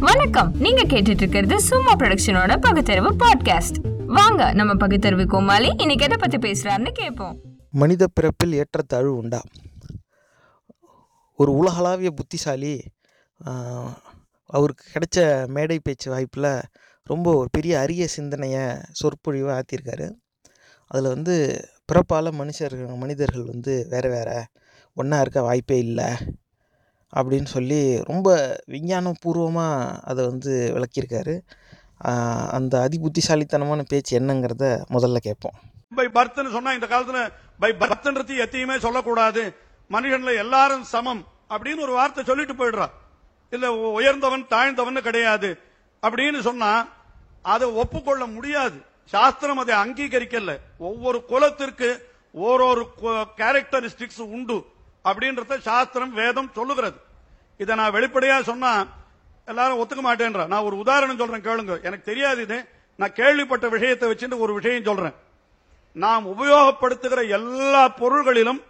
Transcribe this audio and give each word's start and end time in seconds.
வணக்கம். 0.00 0.50
நீங்க 0.58 0.82
கேட்டுட்டு 0.82 1.22
இருக்கிறது 1.22 1.56
சும்மா 1.60 1.92
ப்ரொடக்ஷனோட 1.94 2.56
பகுத்தறிவு 2.60 3.10
பாட்காஸ்ட் 3.22 3.78
வாங்க 4.06 4.52
நம்ம 4.52 4.74
பகுத்தறிவு 4.74 5.24
கோமாளி 5.26 5.70
இன்னைக்கு 5.78 6.04
எதை 6.04 6.16
பத்தி 6.20 6.38
பேசுறாருன்னு 6.38 6.90
கேட்போம். 6.90 7.40
மனித 7.70 8.06
பிறப்பில் 8.12 8.52
ஏற்றத்தாழ்வு 8.52 9.12
உண்டா? 9.16 9.40
ஒரு 11.38 11.52
உலகளாவிய 11.52 12.10
புத்திசாலி 12.10 12.74
அவருக்கு 14.46 14.84
கிடைச்ச 14.94 15.46
மேடை 15.46 15.78
பேச்சு 15.82 16.10
வாய்ப்பில் 16.10 16.50
ரொம்ப 17.02 17.34
ஒரு 17.34 17.48
பெரிய 17.52 17.74
அரிய 17.78 18.06
சிந்தனையை 18.06 18.66
சொற்பொழிவாக 19.00 19.58
ஆற்றிருக்காரு 19.60 20.08
அதில் 20.90 21.12
வந்து 21.14 21.36
பிறப்பால் 21.88 22.36
மனுஷர்கள் 22.42 22.96
மனிதர்கள் 22.96 23.50
வந்து 23.52 23.86
வேறு 23.90 24.10
வேறு. 24.10 24.38
ஒன்றா 24.94 25.20
இருக்க 25.20 25.42
வாய்ப்பே 25.42 25.78
இல்லை. 25.78 26.10
அப்படின்னு 27.16 27.44
சொல்லி 27.44 28.02
ரொம்ப 28.04 28.60
விஞ்ஞானபூர்வமாக 28.66 30.00
அதை 30.04 30.26
வந்து 30.26 30.72
விளக்கியிருக்காரு. 30.74 31.40
அந்த 32.50 32.88
அதிபுத்திசாலித்தனமான 32.88 33.84
பேச்சு 33.88 34.18
என்னங்கிறத 34.20 34.82
முதல்ல 34.90 35.16
கேட்போம். 35.16 35.56
பை 35.94 36.06
பர்த்னு 36.14 36.50
சொன்னா 36.50 36.72
இந்த 36.72 36.86
காலத்துல 36.86 37.28
பை 37.58 37.74
பர்த்ன்றது 37.80 38.38
எத்தையுமே 38.38 38.78
சொல்லக்கூடாது. 38.78 39.54
மனுஷன்ல 39.90 40.36
எல்லாரும் 40.36 40.84
சமம் 40.84 41.26
அப்படின்னு 41.50 41.80
ஒரு 41.80 41.92
வார்த்தை 41.92 42.24
சொல்லிட்டு 42.24 42.54
போயிடுறா. 42.54 42.86
இல்ல 43.50 43.72
உயர்ந்தவன் 43.72 44.46
தாழ்ந்தவன் 44.50 45.00
கிடையாது. 45.00 45.58
அப்படின்னு 46.02 46.40
சொன்னா 46.40 46.88
அதை 47.42 47.68
ஒப்புக்கொள்ள 47.68 48.26
முடியாது. 48.26 48.78
சாஸ்திரம் 49.04 49.58
அதை 49.58 49.74
அங்கீகரிக்கல. 49.74 50.56
ஒவ்வொரு 50.78 51.24
குலத்திற்கு 51.24 51.88
ஓரொரு 52.34 52.84
கேரக்டரிஸ்டிக்ஸ் 53.36 54.20
உண்டு. 54.20 54.64
அப்படின்றத 55.12 55.58
சாஸ்திரம் 55.58 56.12
வேதம் 56.12 56.50
சொல்லுகிறது. 56.54 57.00
இதை 57.58 57.76
நான் 57.76 57.92
வெளிப்படையா 57.92 58.42
சொன்னா 58.42 58.86
எல்லாரும் 59.46 59.80
ஒத்துக்க 59.80 60.06
மாட்டேன்றா. 60.06 60.46
நான் 60.46 60.62
ஒரு 60.62 60.78
உதாரணம் 60.78 61.16
சொல்றேன் 61.16 61.44
கேளுங்க. 61.44 61.82
எனக்கு 61.82 62.02
தெரியாது 62.04 62.42
இது. 62.42 62.68
நான் 62.96 63.12
கேள்விப்பட்ட 63.12 63.68
விஷயத்தை 63.68 64.10
வச்சுட்டு 64.10 64.38
ஒரு 64.38 64.54
விஷயம் 64.54 64.84
சொல்றேன். 64.84 65.14
நாம் 65.92 66.26
உபயோகப்படுத்துகிற 66.26 67.28
எல்லா 67.28 67.88
பொருள்களிலும் 67.88 68.62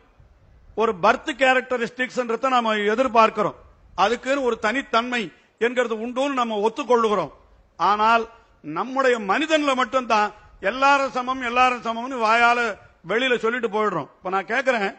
ஒரு 0.75 0.95
பர்த் 1.03 1.29
கேரக்டரிஸ்டிக்ஸ் 1.39 2.49
நாம 2.49 2.75
எதிர்பார்க்கிறோம். 2.75 3.55
அதுக்குன்னு 3.95 4.43
ஒரு 4.43 4.59
தனித்தன்மை 4.59 5.33
என்கிறது 5.59 5.97
உண்டுன்னு 5.97 6.33
நம்ம 6.33 6.69
ஒத்துக்கொள்ளுகிறோம். 6.69 7.31
ஆனால் 7.77 8.29
நம்முடைய 8.62 9.19
மனிதன்ல 9.19 9.75
மட்டும்தான் 9.75 10.33
எல்லாரும் 10.61 11.11
சமம் 11.11 11.43
எல்லாரும் 11.43 11.83
சமம்னு 11.83 12.25
வாயால 12.25 12.79
வெளியில 13.09 13.39
சொல்லிட்டு 13.39 13.69
போயிடுறோம். 13.69 14.09
இப்ப 14.19 14.31
நான் 14.31 14.45
கேட்கிறேன் 14.45 14.95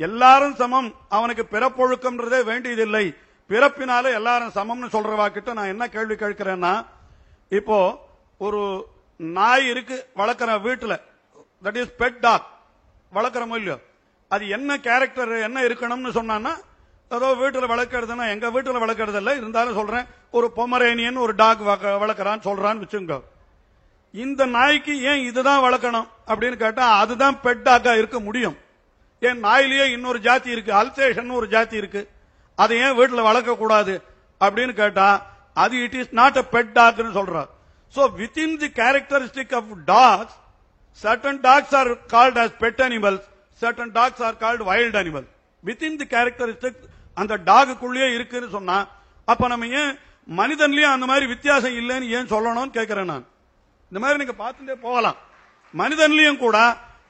எல்லாரும் 0.00 0.56
சமம். 0.60 0.88
அவனுக்கு 1.16 1.44
பிறப்பொழுக்கம்ன்றதே 1.50 2.40
வேண்டியதில்லை. 2.50 3.04
பிறப்பினால 3.50 4.04
எல்லாரும் 4.18 4.54
சமம்னு 4.58 4.88
சொல்றவா 4.94 5.26
கிட்ட 5.32 5.52
நான் 5.58 5.72
என்ன 5.74 5.84
கேள்வி 5.94 6.16
கேட்கிறேன்னா 6.22 6.74
இப்போ 7.58 7.78
ஒரு 8.46 8.62
நாய் 9.20 9.66
இருக்கு 9.72 9.96
வளர்க்குற 10.20 10.52
வீட்டுல. 10.66 10.94
தட் 11.64 11.78
இஸ் 11.82 11.96
பெட் 11.98 12.18
டாக் 12.24 12.46
வளர்க்குறோமோ 13.12 13.56
இல்லையோ? 13.60 13.76
அது 14.30 14.44
என்ன 14.56 14.78
கேரக்டர் 14.86 15.32
என்ன 15.48 15.58
இருக்கணும்னு 15.68 16.10
சொன்னான்னா 16.18 16.52
ஏதோ 17.10 17.28
வீட்டில் 17.42 17.72
வளர்க்கறதுன்னா 17.72 18.24
எங்க 18.34 18.46
வீட்டில் 18.54 18.82
வளர்க்கறது 18.84 19.18
இல்லை 19.22 19.34
இருந்தாலும் 19.36 19.78
சொல்றேன் 19.80 20.06
ஒரு 20.36 20.46
பொமரேனியன் 20.56 21.22
ஒரு 21.24 21.32
டாக் 21.42 21.62
வளர்க்குறான்னு 22.02 22.46
சொல்றான்னு 22.48 22.84
வச்சுங்க 22.84 23.16
இந்த 24.14 24.42
நாய்க்கு 24.56 24.94
ஏன் 25.10 25.22
இதுதான் 25.28 25.64
வளர்க்கணும் 25.66 26.08
அப்படின்னு 26.30 26.56
கேட்டா 26.64 26.84
அதுதான் 27.02 27.36
பெட் 27.44 27.64
டாக்கா 27.68 27.92
இருக்க 28.00 28.18
முடியும். 28.20 28.56
ஏன் 29.28 29.42
நாயிலேயே 29.44 29.86
இன்னொரு 29.96 30.20
ஜாதி 30.26 30.50
இருக்கு. 30.54 30.72
அல்சேஷன் 30.80 31.32
ஒரு 31.38 31.46
ஜாதி 31.54 31.76
இருக்கு. 31.82 32.02
அதை 32.62 32.76
ஏன் 32.86 32.96
வீட்டில் 33.00 33.28
வளர்க்க 33.28 33.60
கூடாது 33.62 33.94
அப்படின்னு 34.44 34.74
கேட்டா 34.82 35.08
அது 35.64 35.74
it 35.86 35.98
is 36.00 36.12
not 36.20 36.38
a 36.42 36.44
pet 36.54 36.72
டாக்னு 36.78 37.12
சொல்றார். 37.18 37.50
So 37.96 38.02
within 38.20 38.56
the 38.62 38.68
characteristic 38.80 39.54
of 39.60 39.70
dogs 39.92 40.38
certain 41.04 41.36
dogs 41.44 41.70
are 41.78 41.90
called 42.12 42.36
as 42.42 42.50
pet 42.60 42.80
animals. 42.88 43.22
Certain 43.62 43.88
dogs 43.96 44.20
are 44.26 44.34
called 44.42 44.60
wild 44.68 44.94
animals. 45.00 45.28
Within 45.68 45.94
the 46.00 46.06
characteristic 46.14 46.74
அந்த 47.20 47.34
டாகுக்குள்ளேயே 47.48 48.08
இருக்குன்னு 48.16 48.48
சொன்னா 48.56 48.76
அப்ப 49.32 49.48
நம்ம 49.52 49.66
ஏன் 49.80 49.92
மனிதன்லயும் 50.40 50.94
அந்த 50.96 51.06
மாதிரி 51.10 51.26
வித்தியாசம் 51.32 51.76
இல்லைன்னு 51.80 52.08
ஏன் 52.16 52.30
சொல்லணும்னு 52.34 52.74
கேட்கிறேன் 52.76 53.10
நான். 53.12 53.26
இந்த 53.90 53.98
மாதிரி 54.02 54.18
நீங்க 54.20 54.34
பார்த்துட்டே 54.42 54.76
போகலாம். 54.86 55.18
மனிதன்லயும் 55.80 56.42
கூட 56.44 56.58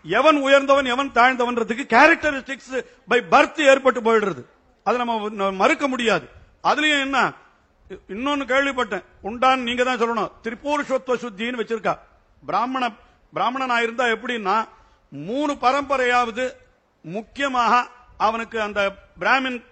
எவன் 0.05 0.37
உயர்ந்தவன் 0.37 0.85
எவன் 0.85 1.11
தாழ்ந்தவன்றதுக்கு 1.11 1.87
கேரக்டரிஸ்டிக்ஸ் 1.87 2.85
பை 3.09 3.23
பர்த் 3.31 3.61
ஏற்பட்டு 3.61 4.01
போயிடுறது. 4.01 4.45
அதை 4.85 5.05
நம்ம 5.05 5.51
மறுக்க 5.51 5.89
முடியாது. 5.89 6.29
அதுலயும் 6.63 7.01
என்ன? 7.01 7.33
இன்னொன்னு 8.09 8.47
கேள்விப்பட்டேன். 8.47 9.05
உண்டான் 9.21 9.63
நீங்க 9.63 9.85
தான் 9.85 10.01
சொல்லணும். 10.01 10.31
திரிபுருஷத்துவ 10.43 11.15
சுத்தின்னு 11.15 11.61
வச்சிருக்கா. 11.63 11.99
பிராமண 12.47 12.91
பிராமணனா 13.35 13.81
இருந்தா 13.81 14.05
எப்படின்னா 14.05 14.69
மூணு 15.09 15.53
பரம்பரையாவது 15.53 16.53
முக்கியமாக 17.03 17.89
அவனுக்கு 18.19 18.61
அந்த 18.61 18.91
பிராமின் 19.21 19.65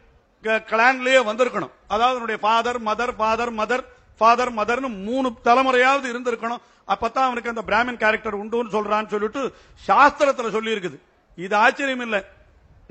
கிளான்லயே 0.43 1.21
வந்திருக்கணும். 1.29 1.71
அதாவது 1.89 2.39
father 2.39 2.83
mother 2.83 3.17
father 3.17 3.53
mother 3.53 3.85
father 4.19 4.53
மதர்னு 4.59 4.89
மூணு 5.09 5.29
தலைமுறையாவது 5.45 6.07
இருந்திருக்கணும். 6.13 6.63
அப்பதான் 6.93 7.29
அவனுக்கு 7.29 7.53
அந்த 7.53 7.63
பிராமின் 7.67 8.01
கேரக்டர் 8.03 8.41
உண்டுன்னு 8.43 8.75
சொல்றான்னு 8.77 9.13
சொல்லிட்டு 9.15 9.43
சாஸ்திரத்துல 9.89 10.51
சொல்லி 10.57 10.75
இருக்குது 10.75 10.99
இது 11.37 11.55
ஆச்சரியம் 11.57 12.05
இல்லை. 12.07 12.21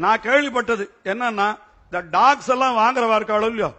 நான் 0.03 0.23
கேள்விப்பட்டது 0.27 0.85
என்னன்னா 1.11 1.47
இந்த 1.85 1.99
டாக்ஸ் 2.17 2.51
எல்லாம் 2.53 2.77
வாங்குறவா 2.81 3.17
இருக்காளோ 3.19 3.47
இல்லையோ? 3.51 3.71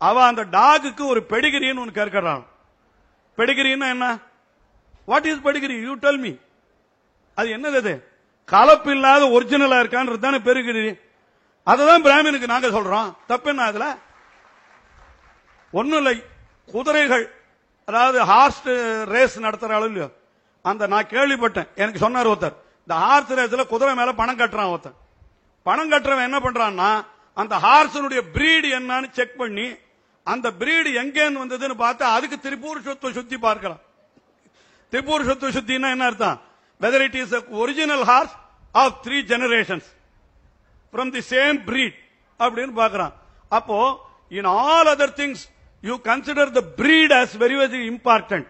அவ 0.00 0.24
அந்த 0.26 0.42
டாகுக்கு 0.56 1.04
ஒரு 1.12 1.20
பெடிகிரின்னு 1.30 1.82
ஒன்று 1.82 1.98
கேட்கறான் 2.00 2.42
பெடிகிரின்னா 3.38 3.88
என்ன? 3.94 4.06
What 5.10 5.26
is 5.30 5.44
pedigree? 5.46 5.76
You 5.86 5.94
tell 6.04 6.18
me 6.18 6.32
அது 7.34 7.48
என்னது 7.56 7.76
அது? 7.82 7.94
கலப்பு 8.44 8.90
இல்லாத 8.90 9.24
ஒரிஜினலா 9.36 9.78
இருக்கான்றது 9.82 10.18
தானே 10.18 10.38
பெருகிரி 10.48 10.84
அதுதான் 11.72 12.04
பிராமினுக்கு 12.04 12.52
நாங்க 12.52 12.68
சொல்றோம். 12.68 13.08
தப்பு 13.26 13.48
என்ன 13.50 13.62
அதுல? 13.62 13.86
ஒன்னும் 15.72 15.98
இல்லை. 15.98 16.16
குதிரைகள் 16.74 17.24
அதாவது 17.88 18.18
ஹார்ஸ் 18.30 18.62
ரேஸ் 19.14 19.36
நடத்துறாலும் 19.46 19.90
இல்லையோ 19.92 20.08
அந்த 20.70 20.86
நான் 20.92 21.12
கேள்விப்பட்டேன். 21.14 21.68
எனக்கு 21.82 21.98
சொன்னார் 22.04 22.30
ஒருத்தர் 22.32 22.56
இந்த 22.84 22.94
ஹார்ஸ் 23.04 23.32
ரேஸ்ல 23.38 23.64
குதிரை 23.72 23.92
மேல 23.98 24.12
பணம் 24.20 24.40
கட்டுறான் 24.40 24.72
ஒருத்தன். 24.74 24.96
பணம் 25.66 25.90
கட்டுறவன் 25.92 26.28
என்ன 26.28 26.38
பண்றான்னா 26.46 26.90
அந்த 27.36 27.54
ஹார்ஸனுடைய 27.66 28.20
பிரீடு 28.36 28.68
என்னன்னு 28.78 29.08
செக் 29.18 29.36
பண்ணி 29.42 29.66
அந்த 30.26 30.46
பிரீடு 30.60 30.90
எங்கேன்னு 31.02 31.42
வந்ததுன்னு 31.42 31.76
பார்த்து 31.84 32.04
அதுக்கு 32.16 32.36
திரிபூர் 32.46 32.84
சொத்து 32.86 33.12
சுத்தி 33.18 33.36
பார்க்கலாம். 33.46 33.82
திரிபூர் 34.92 35.26
சொத்து 35.28 35.48
சுத்தின்னா 35.56 35.88
என்ன 35.94 36.06
அர்த்தம்? 36.10 36.38
Whether 36.80 37.04
it 37.08 37.18
is 37.22 37.34
original 37.62 38.04
horse 38.10 38.34
of 38.82 38.96
three 39.04 39.18
generations 39.32 39.88
from 40.92 41.12
the 41.16 41.22
same 41.34 41.58
breed 41.68 41.96
அப்படின்னு 42.40 42.74
பார்க்கறான். 42.82 43.14
அப்போ 43.58 43.78
in 44.38 44.48
all 44.62 44.90
other 44.94 45.14
things 45.20 45.44
you 45.82 45.98
consider 45.98 46.46
the 46.50 46.62
breed 46.62 47.12
as 47.12 47.34
very 47.34 47.56
very 47.56 47.86
important. 47.86 48.46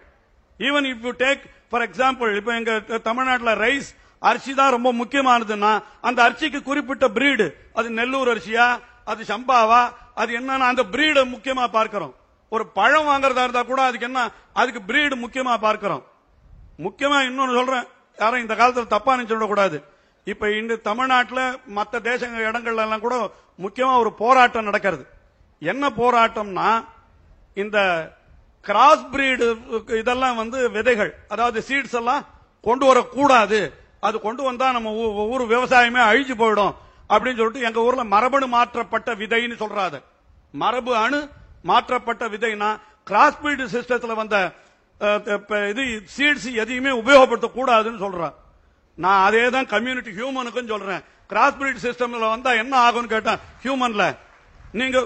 Even 0.61 0.87
if 0.87 1.03
you 1.05 1.13
take 1.13 1.43
for 1.71 1.83
example 1.83 2.29
இப்போ 2.41 2.53
எங்க 2.61 2.73
தமிழ்நாட்டில் 3.09 3.55
ரைஸ் 3.65 3.89
அரிசி 4.23 4.53
தான் 4.55 4.75
ரொம்ப 4.77 4.93
முக்கியமானதுன்னா 4.93 5.73
அந்த 6.01 6.19
அரிசிக்கு 6.27 6.61
குறிப்பிட்ட 6.69 7.09
பிரீடு 7.17 7.47
அது 7.79 7.91
நெல்லூர் 7.91 8.31
அரிசியா 8.35 8.67
அது 9.05 9.23
சம்பாவா 9.33 9.83
அது 10.21 10.31
என்னன்னா 10.39 10.67
அந்த 10.73 10.83
பிரீடு 10.95 11.21
முக்கியமா 11.35 11.65
பார்க்கிறோம். 11.77 12.15
ஒரு 12.53 12.65
பழம் 12.79 13.09
வாங்குறதா 13.09 13.45
இருந்தா 13.47 13.63
கூட 13.63 13.81
அதுக்கு 13.89 14.07
என்ன 14.09 14.21
அதுக்கு 14.61 14.81
பிரீடு 14.91 15.15
முக்கியமா 15.25 15.55
பார்க்கிறோம். 15.67 16.03
முக்கியமா 16.87 17.19
இன்னொன்னு 17.29 17.59
சொல்றேன் 17.59 17.87
யாரும் 18.19 18.43
இந்த 18.45 18.55
காலத்துல 18.55 18.87
தப்பா 18.95 19.17
நினைச்சு 19.17 19.47
கூடாது 19.53 19.79
இப்ப 20.33 20.51
இந்த 20.61 20.77
தமிழ்நாட்டில் 20.89 21.45
மற்ற 21.79 22.01
தேசங்கள் 22.11 22.47
இடங்கள்ல 22.49 22.85
எல்லாம் 22.87 23.05
கூட 23.07 23.17
முக்கியமா 23.65 23.95
ஒரு 24.03 24.13
போராட்டம் 24.23 24.69
நடக்கிறது. 24.69 25.05
என்ன 25.73 25.91
போராட்டம்னா 26.03 26.69
இந்த 27.63 27.79
கிராஸ் 28.67 29.05
பிரீடு 29.13 29.47
இதெல்லாம் 30.01 30.39
வந்து 30.43 30.59
விதைகள். 30.77 31.13
அதாவது 31.33 31.59
சீட்ஸ் 31.69 31.97
எல்லாம் 32.01 32.23
கொண்டு 32.69 32.85
வரக்கூடாது. 32.91 33.61
அது 34.07 34.17
கொண்டு 34.27 34.43
வந்தா 34.49 34.67
நம்ம 34.77 34.93
ஊர் 35.35 35.45
விவசாயமே 35.55 36.01
அழிஞ்சு 36.11 36.35
போயிடும் 36.43 36.75
அப்படின்னு 37.13 37.41
சொல்லிட்டு 37.41 37.67
எங்க 37.69 37.81
ஊர்ல 37.87 38.05
மரபணு 38.15 38.47
மாற்றப்பட்ட 38.57 39.11
விதைன்னு 39.23 39.57
சொல்றாரு 39.63 39.99
மரபு 40.63 40.93
அணு 41.05 41.21
மாற்றப்பட்ட 41.71 42.25
விதைனா 42.35 42.71
கிராஸ் 43.11 43.41
பிரீடு 43.43 43.65
சிஸ்டத்துல 43.75 44.15
வந்த 44.21 44.37
இது 45.73 45.83
சீட்ஸ் 46.17 46.49
எதையுமே 46.63 46.93
உபயோகப்படுத்த 47.01 47.49
கூடாதுன்னு 47.57 48.03
சொல்றேன். 48.05 48.35
நான் 49.05 49.25
அதே 49.29 49.45
தான் 49.55 49.69
கம்யூனிட்டி 49.75 50.13
ஹியூமனுக்கும் 50.19 50.73
சொல்றேன். 50.75 51.03
கிராஸ் 51.31 51.59
பிரீட் 51.61 51.85
சிஸ்டம்ல 51.87 52.29
வந்தா 52.35 52.51
என்ன 52.63 52.75
ஆகும்னு 52.87 53.13
கேட்டேன் 53.15 53.41
ஹியூமன்ல 53.65 54.05
நீங்க 54.81 54.99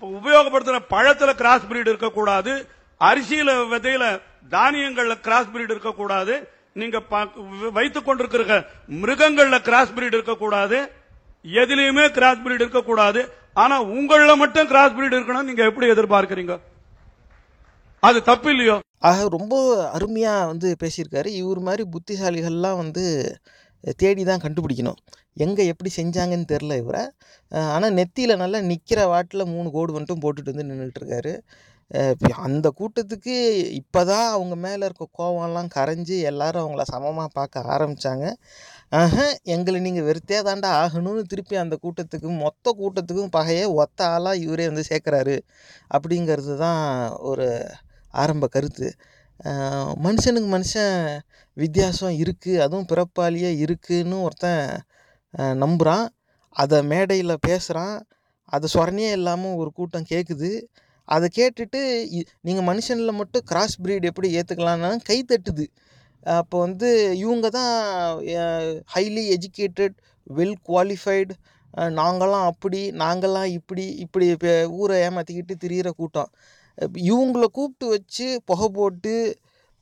உபயோகப்படுத்துற 0.00 0.78
பழத்துல 0.90 1.34
கிராஸ் 1.34 1.66
பிரீட் 1.70 1.86
இருக்கக்கூடாது. 1.86 2.68
அரிசியில 3.00 3.50
விதையில 3.72 4.20
தானியங்கள்ல 4.50 5.20
கிராஸ் 5.20 5.46
பிரீட் 5.54 5.70
இருக்கக்கூடாது. 5.70 6.48
நீங்க 6.72 7.02
வைத்துக் 7.72 8.04
கொண்டிருக்கிற 8.04 8.64
மிருகங்கள்ல 8.90 9.58
கிராஸ் 9.58 9.92
பிரீட் 9.92 10.14
இருக்கக்கூடாது. 10.14 10.92
எதுலயுமே 11.42 12.08
கிராஸ் 12.08 12.36
பிரீட் 12.36 12.60
இருக்கக்கூடாது. 12.60 13.32
ஆனா 13.54 13.84
உங்கள 13.84 14.36
மட்டும் 14.36 14.66
கிராஸ் 14.66 14.92
பிரீடு 14.92 15.18
இருக்கணும். 15.18 15.42
நீங்க 15.42 15.64
எப்படி 15.64 15.90
எதிர்பார்க்கறீங்க? 15.90 16.58
அது 18.00 18.22
தப்பு 18.22 18.50
இல்லையோ? 18.50 18.80
ஆக 18.98 19.28
ரொம்ப 19.28 19.90
அருமையாக 19.90 20.46
வந்து 20.46 20.76
பேசியிருக்காரு. 20.82 21.26
இவர் 21.26 21.58
மாதிரி 21.58 21.84
புத்திசாலிகள்லாம் 21.88 22.76
வந்து 22.76 23.38
தேடி 24.02 24.22
தான் 24.30 24.44
கண்டுபிடிக்கணும். 24.44 24.98
எங்கே 25.44 25.64
எப்படி 25.72 25.90
செஞ்சாங்கன்னு 26.00 26.50
தெரில 26.54 26.76
இவரை. 26.82 27.02
ஆனால் 27.74 27.94
நெத்தியில் 27.98 28.40
நல்லா 28.42 28.60
நிற்கிற 28.70 29.00
வாட்டில் 29.12 29.50
மூணு 29.54 29.68
கோடு 29.76 29.92
மட்டும் 29.98 30.22
போட்டுட்டு 30.24 30.52
வந்து 30.54 30.68
நின்றுட்டுருக்காரு 30.72 31.34
அந்த 32.46 32.66
கூட்டத்துக்கு 32.78 33.34
இப்போ 33.80 34.00
தான் 34.10 34.26
அவங்க 34.34 34.54
மேலே 34.64 34.82
இருக்க 34.88 35.04
கோவம்லாம் 35.18 35.70
கரைஞ்சி 35.76 36.16
எல்லாரும் 36.30 36.62
அவங்கள 36.64 36.84
சமமாக 36.92 37.30
பார்க்க 37.38 37.62
ஆரம்பித்தாங்க 37.74 38.24
ஆஹ 38.98 39.16
எங்களை 39.54 39.78
நீங்கள் 39.86 40.06
வெறுத்தே 40.08 40.38
தாண்டா 40.48 40.70
ஆகணும்னு 40.82 41.22
திருப்பி 41.32 41.56
அந்த 41.64 41.76
கூட்டத்துக்கும் 41.84 42.38
மொத்த 42.44 42.74
கூட்டத்துக்கும் 42.80 43.32
பகையே 43.38 43.64
ஒத்த 43.82 44.00
ஆளாக 44.14 44.42
இவரே 44.44 44.66
வந்து 44.70 44.84
சேர்க்குறாரு. 44.90 45.36
அப்படிங்கிறது 45.96 46.54
தான் 46.64 46.82
ஒரு 47.30 47.46
ஆரம்ப 48.14 48.46
கருத்து. 48.56 48.88
மனுஷனுக்கு 50.06 50.48
மனுஷன் 50.56 50.94
வித்தியாசம் 51.56 52.14
இருக்குது 52.22 52.62
அதுவும் 52.64 52.88
பிறப்பாலேயே 52.92 53.50
இருக்குன்னு 53.64 54.16
ஒருத்தன் 54.26 54.64
நம்புகிறான் 55.64 56.06
அதை 56.56 56.78
மேடையில் 56.92 57.42
பேசுகிறான் 57.48 57.96
அதை 58.54 58.66
சொரணையே 58.74 59.10
இல்லாமல் 59.18 59.58
ஒரு 59.62 59.70
கூட்டம் 59.78 60.10
கேட்குது 60.12 60.50
அதை 61.08 61.26
கேட்டுட்டு 61.38 61.80
நீங்கள் 62.46 62.68
மனுஷனில் 62.70 63.18
மட்டும் 63.20 63.44
கிராஸ் 63.50 63.76
ப்ரீட் 63.84 64.08
எப்படி 64.10 64.28
ஏற்றுக்கலான்னு 64.38 65.06
கை 65.10 65.18
தட்டுது. 65.30 65.66
அப்போ 66.38 66.56
வந்து 66.66 66.88
இவங்க 67.22 67.46
தான் 67.58 67.74
ஹைலி 68.94 69.22
எஜுகேட்டட் 69.36 69.96
வெல் 70.38 70.58
குவாலிஃபைடு 70.68 71.34
நாங்களாம் 72.00 72.46
அப்படி 72.52 72.80
நாங்களாம் 73.02 73.50
இப்படி 73.58 73.84
இப்படி 74.04 74.26
இப்போ 74.34 74.52
ஊரை 74.78 74.96
ஏமாற்றிக்கிட்டு 75.06 75.54
திரியிற 75.64 75.88
கூட்டம். 76.00 76.30
இவங்கள 77.10 77.44
கூப்பிட்டு 77.56 77.86
வச்சு 77.94 78.26
புகை 78.50 78.68
போட்டு 78.76 79.14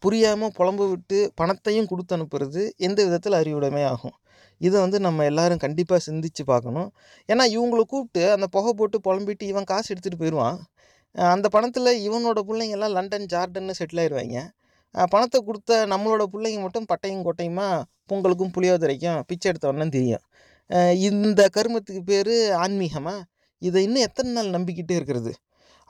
புரியாமல் 0.02 0.54
புலம்ப 0.58 0.82
விட்டு 0.93 1.19
பணத்தையும் 1.40 1.88
கொடுத்து 1.90 2.14
அனுப்புறது 2.16 2.62
எந்த 2.87 2.98
விதத்தில் 3.06 3.37
அறிவுடைமை 3.40 3.82
ஆகும்? 3.93 4.16
இதை 4.60 4.76
வந்து 4.84 4.98
நம்ம 5.06 5.25
எல்லோரும் 5.31 5.62
கண்டிப்பாக 5.64 6.00
சிந்தித்து 6.08 6.43
பார்க்கணும். 6.52 6.88
ஏன்னா 7.28 7.44
இவங்கள 7.56 7.82
கூப்பிட்டு 7.93 8.22
அந்த 8.37 8.46
புகை 8.56 8.72
போட்டு 8.81 8.98
புலம்பிட்டு 9.06 9.44
இவன் 9.52 9.69
காசு 9.72 9.88
எடுத்துகிட்டு 9.93 10.22
போயிடுவான் 10.22 10.58
அந்த 11.34 11.46
பணத்தில் 11.54 11.90
இவனோட 12.06 12.38
பிள்ளைங்கெல்லாம் 12.48 12.94
லண்டன் 12.96 13.26
ஜார்டன்னு 13.32 13.76
செட்டில் 13.78 14.00
ஆயிடுவாங்க 14.02 14.40
பணத்தை 15.12 15.38
கொடுத்த 15.49 15.78
நம்மளோட 15.92 16.25
பிள்ளைங்க 16.32 16.60
மட்டும் 16.64 16.88
பட்டையும் 16.92 17.25
கொட்டையுமா 17.28 17.69
பொங்கலுக்கும் 18.10 18.52
புளியோதரைக்கும் 18.56 19.19
பிச்சை 19.31 19.46
எடுத்தவொன்னே 19.50 19.87
தெரியும். 19.96 20.25
இந்த 21.08 21.42
கருமத்துக்கு 21.56 22.02
பேர் 22.12 22.34
ஆன்மீகமாக 22.64 23.20
இதை 23.62 23.82
இன்னும் 23.87 24.06
எத்தனை 24.08 24.31
நாள் 24.37 24.54
நம்பிக்கிட்டே 24.56 24.94
இருக்கிறது? 24.99 25.32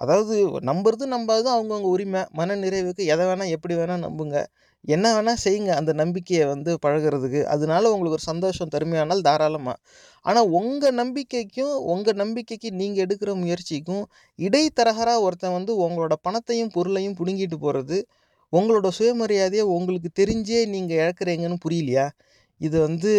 அதாவது 0.00 0.34
நம்புறது 0.70 1.04
நம்பாதது 1.14 1.48
அவங்கவுங்க 1.54 1.88
உரிமை 1.94 2.22
மன 2.38 2.56
நிறைவுக்கு 2.62 3.02
எதை 3.14 3.24
வேணால் 3.28 3.52
எப்படி 3.56 3.74
வேணால் 3.80 4.04
நம்புங்க. 4.06 4.36
என்ன 4.84 5.06
வேணால் 5.16 5.40
செய்யுங்க 5.44 5.70
அந்த 5.80 5.92
நம்பிக்கையை 6.00 6.44
வந்து 6.52 6.70
பழகுறதுக்கு. 6.84 7.40
அதனால 7.54 7.90
உங்களுக்கு 7.94 8.18
ஒரு 8.18 8.26
சந்தோஷம் 8.32 8.72
தருமையானால் 8.74 9.22
தாராளமாக 9.28 9.78
ஆனால் 10.24 10.48
உங்கள் 10.58 10.96
நம்பிக்கைக்கும் 11.00 11.74
உங்கள் 11.92 12.18
நம்பிக்கைக்கு 12.22 12.68
நீங்கள் 12.80 13.04
எடுக்கிற 13.06 13.32
முயற்சிக்கும் 13.42 14.04
இடைத்தரகராக 14.38 15.24
ஒருத்தன் 15.26 15.56
வந்து 15.58 15.72
உங்களோட 15.86 16.14
பணத்தையும் 16.26 16.72
பொருளையும் 16.76 17.16
பிடுங்கிட்டு 17.20 17.58
போகிறது 17.64 17.98
உங்களோட 18.52 18.88
சுயமரியாதையை 18.98 19.64
உங்களுக்கு 19.76 20.10
தெரிஞ்சே 20.20 20.60
நீங்கள் 20.74 21.00
இழக்கிறீங்கன்னு 21.02 21.58
புரியலையா? 21.66 22.06
இது 22.60 22.76
வந்து 22.86 23.12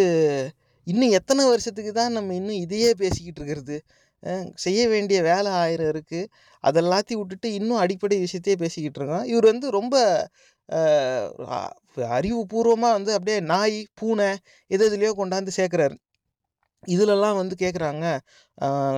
இன்னும் 0.87 1.13
எத்தனை 1.19 1.43
வருஷத்துக்கு 1.51 1.91
தான் 1.93 2.13
நம்ம 2.17 2.33
இன்னும் 2.39 2.59
இதையே 2.65 2.91
பேசிக்கிட்டு 3.01 3.39
இருக்கிறது? 3.41 3.77
செய்ய 4.65 4.81
வேண்டிய 4.93 5.17
வேலை 5.29 5.49
ஆயிரம் 5.63 5.89
இருக்குது 5.93 6.29
அதெல்லாத்தையும் 6.63 7.21
விட்டுட்டு 7.21 7.49
இன்னும் 7.59 7.81
அடிப்படை 7.83 8.17
விஷயத்தையே 8.25 8.57
பேசிக்கிட்டு 8.63 8.99
இருக்கோம் 9.01 9.25
இவர் 9.31 9.47
வந்து 9.51 9.67
ரொம்ப 9.79 9.95
அறிவுபூர்வமாக 12.17 12.95
வந்து 12.97 13.11
அப்படியே 13.17 13.37
நாய் 13.53 13.77
பூனை 13.99 14.29
எது 14.71 14.83
எதுலையோ 14.89 15.11
கொண்டாந்து 15.21 15.51
சேர்க்குறாரு. 15.59 15.95
இதுலலாம் 16.93 17.37
வந்து 17.41 17.55
கேட்குறாங்க 17.63 18.05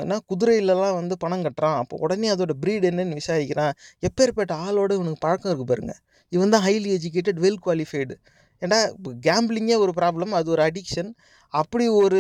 ஏன்னா 0.04 0.18
குதிரையிலலாம் 0.32 0.98
வந்து 1.00 1.16
பணம் 1.24 1.44
கட்டுறான். 1.46 1.78
அப்போ 1.82 1.96
உடனே 2.06 2.28
அதோட 2.34 2.54
ப்ரீட் 2.64 2.88
என்னன்னு 2.90 3.18
விசாரிக்கிறான். 3.22 3.74
எப்பேற்பட்ட 4.08 4.54
ஆளோட 4.66 4.92
இவனுக்கு 4.98 5.24
பழக்கம் 5.26 5.52
இருக்குது 5.52 5.72
பாருங்க. 5.74 5.94
இவன் 6.32 6.54
தான் 6.56 6.66
ஹைலி 6.68 6.90
எஜுகேட்டட் 6.98 7.40
வெல் 7.46 7.62
குவாலிஃபைடு 7.66 8.16
ஏன்னா 8.62 8.80
கேம்பிளிங்கே 9.26 9.78
ஒரு 9.78 9.92
ப்ராப்ளம் 9.96 10.36
அது 10.40 10.52
ஒரு 10.52 10.64
அடிக்ஷன். 10.64 11.12
அப்படி 11.54 11.88
ஒரு 11.88 12.20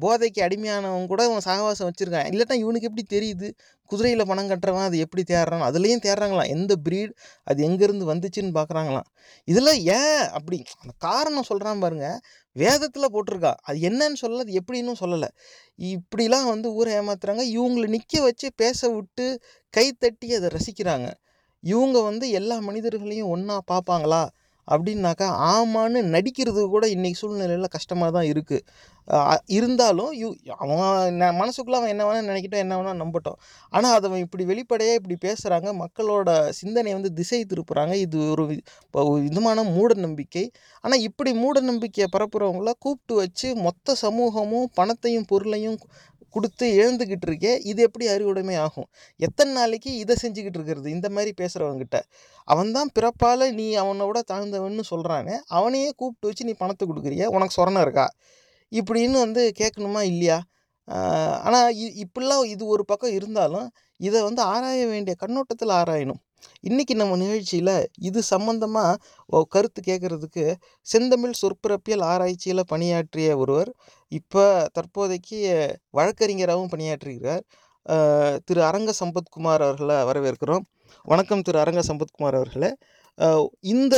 போதைக்கு 0.00 0.40
அடிமையானவன் 0.40 1.06
கூட 1.06 1.24
இவன் 1.28 1.44
சகவாசம் 1.44 1.90
வச்சுருக்கான். 1.90 2.28
இல்லாட்டா 2.30 2.52
இவனுக்கு 2.52 2.88
எப்படி 2.90 3.04
தெரியுது? 3.10 3.48
குதிரையில் 3.84 4.26
பணம் 4.26 4.48
கட்டுறவன் 4.48 4.84
அது 4.84 4.98
எப்படி 4.98 5.34
தேடுறான்? 5.34 5.64
அதுலேயும் 5.68 6.02
தேடுறாங்களாம். 6.02 6.48
எந்த 6.48 6.74
ப்ரீட் 6.88 7.12
அது 7.44 7.68
எங்கேருந்து 7.68 8.06
வந்துச்சுன்னு 8.12 8.52
பார்க்குறாங்களாம். 8.54 9.08
இதில் 9.44 9.80
ஏன் 9.84 10.28
அப்படி? 10.28 10.64
அந்த 10.80 10.94
காரணம் 10.98 11.42
சொல்கிறான் 11.42 11.78
பாருங்க. 11.78 12.20
வேதத்தில் 12.52 13.12
போட்டிருக்கா. 13.12 13.54
அது 13.62 13.78
என்னன்னு 13.80 14.26
சொல்லலை 14.26 14.38
அது 14.38 14.60
எப்படின்னு 14.62 14.94
சொல்லலை. 15.00 15.28
இப்படிலாம் 15.78 16.48
வந்து 16.48 16.72
ஊரை 16.72 16.94
ஏமாத்துறாங்க. 16.94 17.44
இவங்களை 17.58 17.88
நிற்க 17.88 18.20
வச்சு 18.20 18.50
பேச 18.56 18.88
விட்டு 18.88 19.40
கை 19.70 19.92
தட்டி 19.98 20.34
அதை 20.34 20.48
ரசிக்கிறாங்க. 20.48 21.12
இவங்க 21.60 22.00
வந்து 22.02 22.30
எல்லா 22.30 22.58
மனிதர்களையும் 22.58 23.28
ஒன்றா 23.28 23.60
பார்ப்பாங்களா? 23.72 24.28
அப்படின்னாக்கா 24.68 25.28
ஆமான்னு 25.48 26.02
நடிக்கிறது 26.12 26.68
கூட 26.68 26.86
இன்றைக்கி 26.86 27.14
சூழ்நிலையில் 27.14 27.68
கஷ்டமாக 27.68 28.10
தான் 28.10 28.24
இருக்குது 28.24 28.64
இருந்தாலும் 29.52 30.12
யூ 30.14 30.28
அவன் 30.56 30.80
ந- 31.16 31.32
அவன் 31.76 31.88
என்ன 31.88 32.04
வேணால் 32.04 32.28
நினைக்கட்டும் 32.28 32.62
என்ன 32.64 32.76
வேணால் 32.78 33.00
நம்பட்டும். 33.02 33.38
ஆனால் 33.72 33.94
அதை 33.94 34.10
அவன் 34.10 34.20
இப்படி 34.20 34.44
வெளிப்படையாக 34.44 35.00
இப்படி 35.00 35.16
பேசுகிறாங்க 35.22 35.68
மக்களோட 35.78 36.28
சிந்தனையை 36.50 37.00
வந்து 37.00 37.12
திசை 37.12 37.46
திருப்புறாங்க. 37.46 37.92
இது 37.98 38.30
ஒரு 38.30 38.44
இப்போ 38.86 39.02
ஒரு 39.04 39.22
விதமான 39.22 39.62
மூட 39.70 39.94
நம்பிக்கை 39.98 40.44
ஆனால் 40.84 41.00
இப்படி 41.00 41.32
மூட 41.34 41.60
நம்பிக்கையை 41.60 42.08
பரப்புகிறவங்கள 42.12 42.72
கூப்பிட்டு 42.78 43.14
வச்சு 43.14 43.54
மொத்த 43.58 43.94
சமூகமும் 43.94 44.70
பணத்தையும் 44.74 45.24
பொருளையும் 45.24 45.78
கொடுத்து 46.36 46.66
எழுந்துக்கிட்டு 46.82 47.26
இருக்கே 47.30 47.52
இது 47.70 47.80
எப்படி 47.88 48.06
அறிவுடைமை 48.14 48.56
ஆகும்? 48.66 48.88
எத்தனை 49.26 49.50
நாளைக்கு 49.58 49.90
இதை 50.02 50.14
செஞ்சுக்கிட்டு 50.22 50.58
இருக்கிறது? 50.60 50.88
இந்த 50.96 51.08
மாதிரி 51.16 51.32
பேசுகிறவங்கிட்ட 51.40 51.98
அவன் 52.48 52.72
தான் 52.76 52.90
பிறப்பால் 52.98 53.46
நீ 53.60 53.66
அவனோட 53.82 54.20
தாழ்ந்தவன்னு 54.32 54.84
சொல்கிறானே 54.92 55.36
அவனையே 55.58 55.90
கூப்பிட்டு 56.00 56.28
வச்சு 56.30 56.48
நீ 56.50 56.54
பணத்தை 56.62 56.86
கொடுக்குறிய 56.90 57.26
உனக்கு 57.36 57.56
சொரணம் 57.60 57.84
இருக்கா? 57.86 58.06
இப்படின்னு 58.72 59.18
வந்து 59.26 59.44
கேட்கணுமா 59.60 60.02
இல்லையா? 60.12 60.38
ஆனால் 61.46 61.68
இ 61.84 61.86
இப்படிலாம் 62.04 62.44
இது 62.54 62.64
ஒரு 62.74 62.84
பக்கம் 62.90 63.16
இருந்தாலும் 63.18 63.66
இதை 64.00 64.20
வந்து 64.28 64.42
ஆராய 64.52 64.80
வேண்டிய 64.92 65.14
கண்ணோட்டத்தில் 65.22 65.74
ஆராயணும். 65.80 66.20
இன்றைக்கி 66.68 66.94
நம்ம 67.00 67.16
நிகழ்ச்சியில் 67.22 67.74
இது 68.08 68.20
சம்மந்தமாக 68.30 69.42
கருத்து 69.54 69.80
கேட்குறதுக்கு 69.88 70.44
செந்தமிழ் 70.92 71.40
சொற்பிறப்பியல் 71.42 72.04
ஆராய்ச்சியில் 72.12 72.70
பணியாற்றிய 72.72 73.36
ஒருவர் 73.42 73.70
இப்போ 74.18 74.44
தற்போதைக்கு 74.76 75.38
வழக்கறிஞராகவும் 75.98 76.72
பணியாற்றுகிறார். 76.74 77.44
திரு 78.46 78.60
அரங்க 78.70 78.90
சம்பத்குமார் 79.00 79.64
அவர்களை 79.66 79.98
வரவேற்கிறோம். 80.10 80.64
வணக்கம் 81.12 81.44
திரு 81.46 81.58
அரங்க 81.64 81.82
சம்பத்குமார் 81.90 82.38
அவர்களே 82.40 82.70
இந்த 83.72 83.96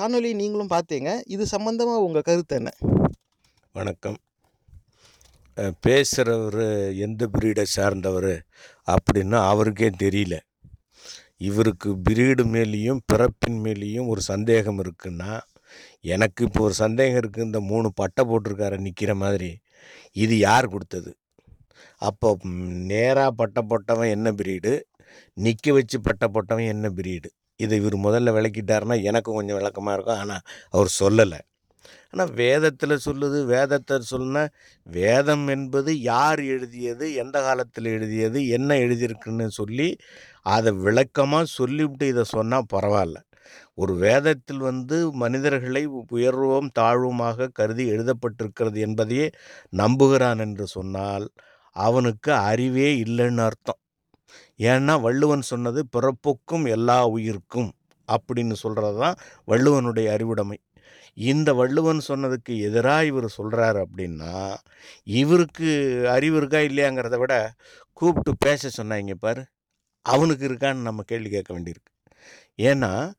காணொலியை 0.00 0.36
நீங்களும் 0.40 0.72
பார்த்தீங்க. 0.74 1.10
இது 1.34 1.44
சம்மந்தமாக 1.56 2.04
உங்கள் 2.06 2.26
கருத்து 2.28 2.56
என்ன? 2.60 2.70
வணக்கம். 3.78 4.18
பேசுகிறவர் 5.86 6.64
எந்த 7.06 7.22
பிரீடை 7.34 7.64
சார்ந்தவர் 7.76 8.32
அப்படின்னு 8.94 9.38
அவருக்கே 9.50 9.88
தெரியல. 10.04 10.36
இவருக்கு 11.40 11.90
பிரீடு 12.06 12.44
மேலேயும் 12.54 13.00
பிறப்பின் 13.12 13.58
மேலேயும் 13.64 14.08
ஒரு 14.12 14.22
சந்தேகம் 14.32 14.80
இருக்குன்னா 14.84 15.32
எனக்கு 16.14 16.40
இப்போ 16.46 16.60
ஒரு 16.64 16.74
சந்தேகம் 16.74 17.20
இருக்குது 17.22 17.46
இந்த 17.48 17.60
மூணு 17.70 17.88
பட்டை 18.00 18.22
போட்டிருக்கார 18.30 18.76
நிற்கிற 18.86 19.12
மாதிரி. 19.14 19.50
இது 20.24 20.34
யார் 20.48 20.66
கொடுத்தது? 20.68 21.10
அப்போ 22.08 22.28
நேராக 22.92 23.30
பட்டை 23.40 23.62
போட்டவன் 23.70 24.12
என்ன 24.16 24.28
பிரீடு? 24.32 24.72
நிற்க 25.36 25.72
வச்சு 25.72 25.96
பட்டை 26.00 26.26
போட்டவன் 26.34 26.72
என்ன 26.74 26.88
பிரீடு? 26.98 27.28
இதை 27.56 27.76
இவர் 27.78 27.96
முதல்ல 28.06 28.34
விளக்கிட்டாருன்னா 28.36 28.96
எனக்கும் 29.10 29.38
கொஞ்சம் 29.38 29.58
விளக்கமாக 29.60 29.96
இருக்கும். 29.96 30.20
ஆனால் 30.22 30.44
அவர் 30.74 30.90
சொல்லலை. 31.00 31.40
ஆனால் 32.12 32.32
வேதத்தில் 32.40 32.94
சொல்லுது 33.06 33.38
வேதத்தை 33.52 33.96
சொன்ன 34.12 34.44
வேதம் 34.86 35.44
என்பது 35.54 35.90
யார் 36.12 36.40
எழுதியது 36.54 37.04
எந்த 37.22 37.36
காலத்தில் 37.46 37.88
எழுதியது 37.96 38.40
என்ன 38.56 38.78
எழுதியிருக்குன்னு 38.84 39.46
சொல்லி 39.60 39.88
அதை 40.54 40.72
விளக்கமாக 40.86 41.50
சொல்லிவிட்டு 41.58 42.06
இதை 42.12 42.24
சொன்னால் 42.36 42.70
பரவாயில்ல. 42.74 43.18
ஒரு 43.82 43.92
வேதத்தில் 44.04 44.62
வந்து 44.70 44.96
மனிதர்களை 45.22 45.82
உயர்வும் 46.16 46.70
தாழ்வுமாக 46.80 47.48
கருதி 47.58 47.84
எழுதப்பட்டிருக்கிறது 47.94 48.78
என்பதையே 48.88 49.26
நம்புகிறான் 49.82 50.42
என்று 50.46 50.66
சொன்னால் 50.76 51.26
அவனுக்கு 51.76 52.32
அறிவே 52.50 52.88
இல்லைன்னு 53.04 53.44
அர்த்தம். 53.48 53.80
ஏன்னா 54.72 54.94
வள்ளுவன் 55.06 55.44
சொன்னது 55.52 55.80
பிறப்புக்கும் 55.96 56.66
எல்லா 56.76 56.98
உயிர்க்கும் 57.16 57.70
அப்படின்னு 58.08 58.56
சொல்கிறது 58.64 58.98
தான் 59.04 59.18
வள்ளுவனுடைய 59.52 60.06
அறிவுடைமை. 60.16 60.58
இந்த 61.16 61.54
வள்ளுவன் 61.54 62.00
சொன்னதுக்கு 62.08 62.58
எதிராக 62.60 63.04
இவர் 63.04 63.28
சொல்கிறாரு 63.38 63.78
அப்படின்னா 63.86 64.34
இவருக்கு 65.04 65.68
அறிவு 66.08 66.36
இருக்கா 66.36 66.58
இல்லையாங்கிறத 66.58 67.18
விட 67.18 67.34
கூப்பிட்டு 67.92 68.32
பேச 68.38 68.70
சொன்னாங்க 68.78 69.14
பாரு 69.14 69.42
அவனுக்கு 70.06 70.48
இருக்கான்னு 70.48 70.74
நம்ம 70.74 71.02
கேள்வி 71.02 71.30
கேட்க 71.30 71.50
வேண்டியிருக்கு. 71.54 71.90
ஏன்னா 72.62 73.12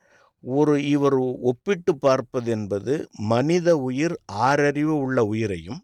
ஒரு 0.43 0.85
இவர் 0.85 1.17
ஒப்பிட்டு 1.41 1.97
பார்ப்பது 1.97 2.51
என்பது 2.51 3.09
மனித 3.17 3.77
உயிர் 3.77 4.15
ஆறறிவு 4.33 4.95
உள்ள 5.05 5.25
உயிரையும் 5.25 5.81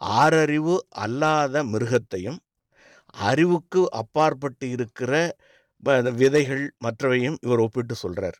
ஆறறிவு 0.00 0.78
அல்லாத 0.88 1.64
மிருகத்தையும் 1.64 2.38
அறிவுக்கு 3.14 3.88
அப்பாற்பட்டு 3.90 4.70
இருக்கிற 4.70 5.12
விதைகள் 6.12 6.72
மற்றவையும் 6.78 7.38
இவர் 7.40 7.58
ஒப்பிட்டு 7.58 7.94
சொல்கிறார் 7.94 8.38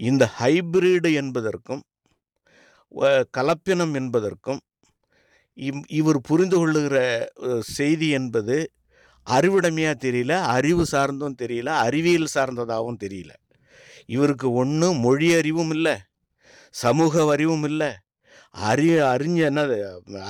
இந்த 0.00 0.30
ஹைபிரிடு 0.38 1.12
என்பதற்கும் 1.14 1.82
கலப்பினம் 3.36 3.94
என்பதற்கும் 4.00 4.60
இம் 5.58 5.84
இவர் 5.98 6.18
புரிந்து 6.28 6.56
கொள்ளுகிற 6.58 6.96
செய்தி 7.76 8.08
என்பது 8.18 8.56
அறிவிடமையாக 9.26 9.96
தெரியல 10.04 10.34
அறிவு 10.56 10.84
சார்ந்தும் 10.92 11.38
தெரியல 11.42 11.70
அறிவியல் 11.86 12.32
சார்ந்ததாகவும் 12.34 13.00
தெரியல. 13.04 13.32
இவருக்கு 14.14 14.48
ஒன்று 14.62 14.88
மொழி 15.04 15.28
அறிவும் 15.40 15.72
இல்லை 15.76 15.96
சமூக 16.74 17.22
அறிவும் 17.34 17.66
இல்லை 17.70 17.90
அறி 18.68 18.88
அறிஞ 19.12 19.36
என்னது 19.48 19.76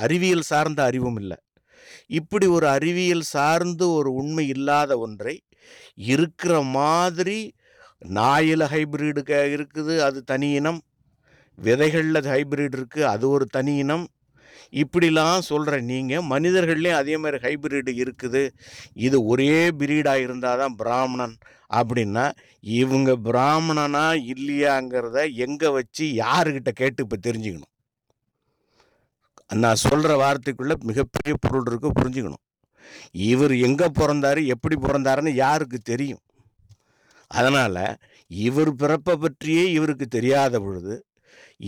அறிவியல் 0.03 0.45
சார்ந்த 0.51 0.79
அறிவும் 0.89 1.19
இல்லை. 1.21 1.37
இப்படி 2.19 2.45
ஒரு 2.57 2.67
அறிவியல் 2.75 3.25
சார்ந்து 3.35 3.85
ஒரு 3.99 4.09
உண்மை 4.21 4.45
இல்லாத 4.55 4.91
ஒன்றை 5.05 5.35
இருக்கிற 6.13 6.53
மாதிரி 6.77 7.39
நாயில் 8.17 8.65
ஹைபிரிடு 8.73 9.21
இருக்குது 9.55 9.95
அது 10.07 10.19
தனி 10.23 10.49
இனம் 10.59 10.81
விதைகளில் 11.57 12.29
ஹைபிரிட் 12.33 12.75
இருக்குது 12.79 13.09
அது 13.13 13.25
ஒரு 13.35 13.45
தனி 13.55 13.73
இனம். 13.83 14.05
இப்படிலாம் 14.81 15.47
சொல்கிற 15.49 15.79
நீங்கள் 15.89 16.27
மனிதர்கள்லேயும் 16.33 16.99
அதே 17.01 17.15
மாதிரி 17.23 17.37
ஹைபிரிடு 17.45 17.93
இருக்குது. 18.03 18.43
இது 19.07 19.17
ஒரே 19.31 19.55
பிரீடாக 19.79 20.23
இருந்தால் 20.25 20.61
தான் 20.61 20.77
பிராமணன். 20.81 21.35
அப்படின்னா 21.79 22.23
இவங்க 22.79 23.11
பிராமணனா 23.27 24.05
இல்லையாங்கிறத 24.33 25.19
எங்கே 25.45 25.69
வச்சு 25.77 26.05
யாருக்கிட்ட 26.23 26.71
கேட்டு 26.79 27.03
இப்போ 27.05 27.17
தெரிஞ்சுக்கணும்? 27.27 27.73
நான் 29.63 29.83
சொல்கிற 29.87 30.11
வார்த்தைக்குள்ளே 30.23 30.75
மிகப்பெரிய 30.89 31.33
பொருள் 31.45 31.67
இருக்கு 31.69 31.89
புரிஞ்சுக்கணும். 31.99 32.43
இவர் 33.31 33.53
எங்கே 33.67 33.87
பிறந்தாரு 33.99 34.41
எப்படி 34.53 34.75
பிறந்தாருன்னு 34.85 35.31
யாருக்கு 35.43 35.77
தெரியும்? 35.91 36.23
அதனால் 37.31 37.83
இவர் 38.31 38.71
பிறப்பை 38.81 39.13
பற்றியே 39.23 39.63
இவருக்கு 39.77 40.05
தெரியாத 40.17 40.59
பொழுது 40.65 40.95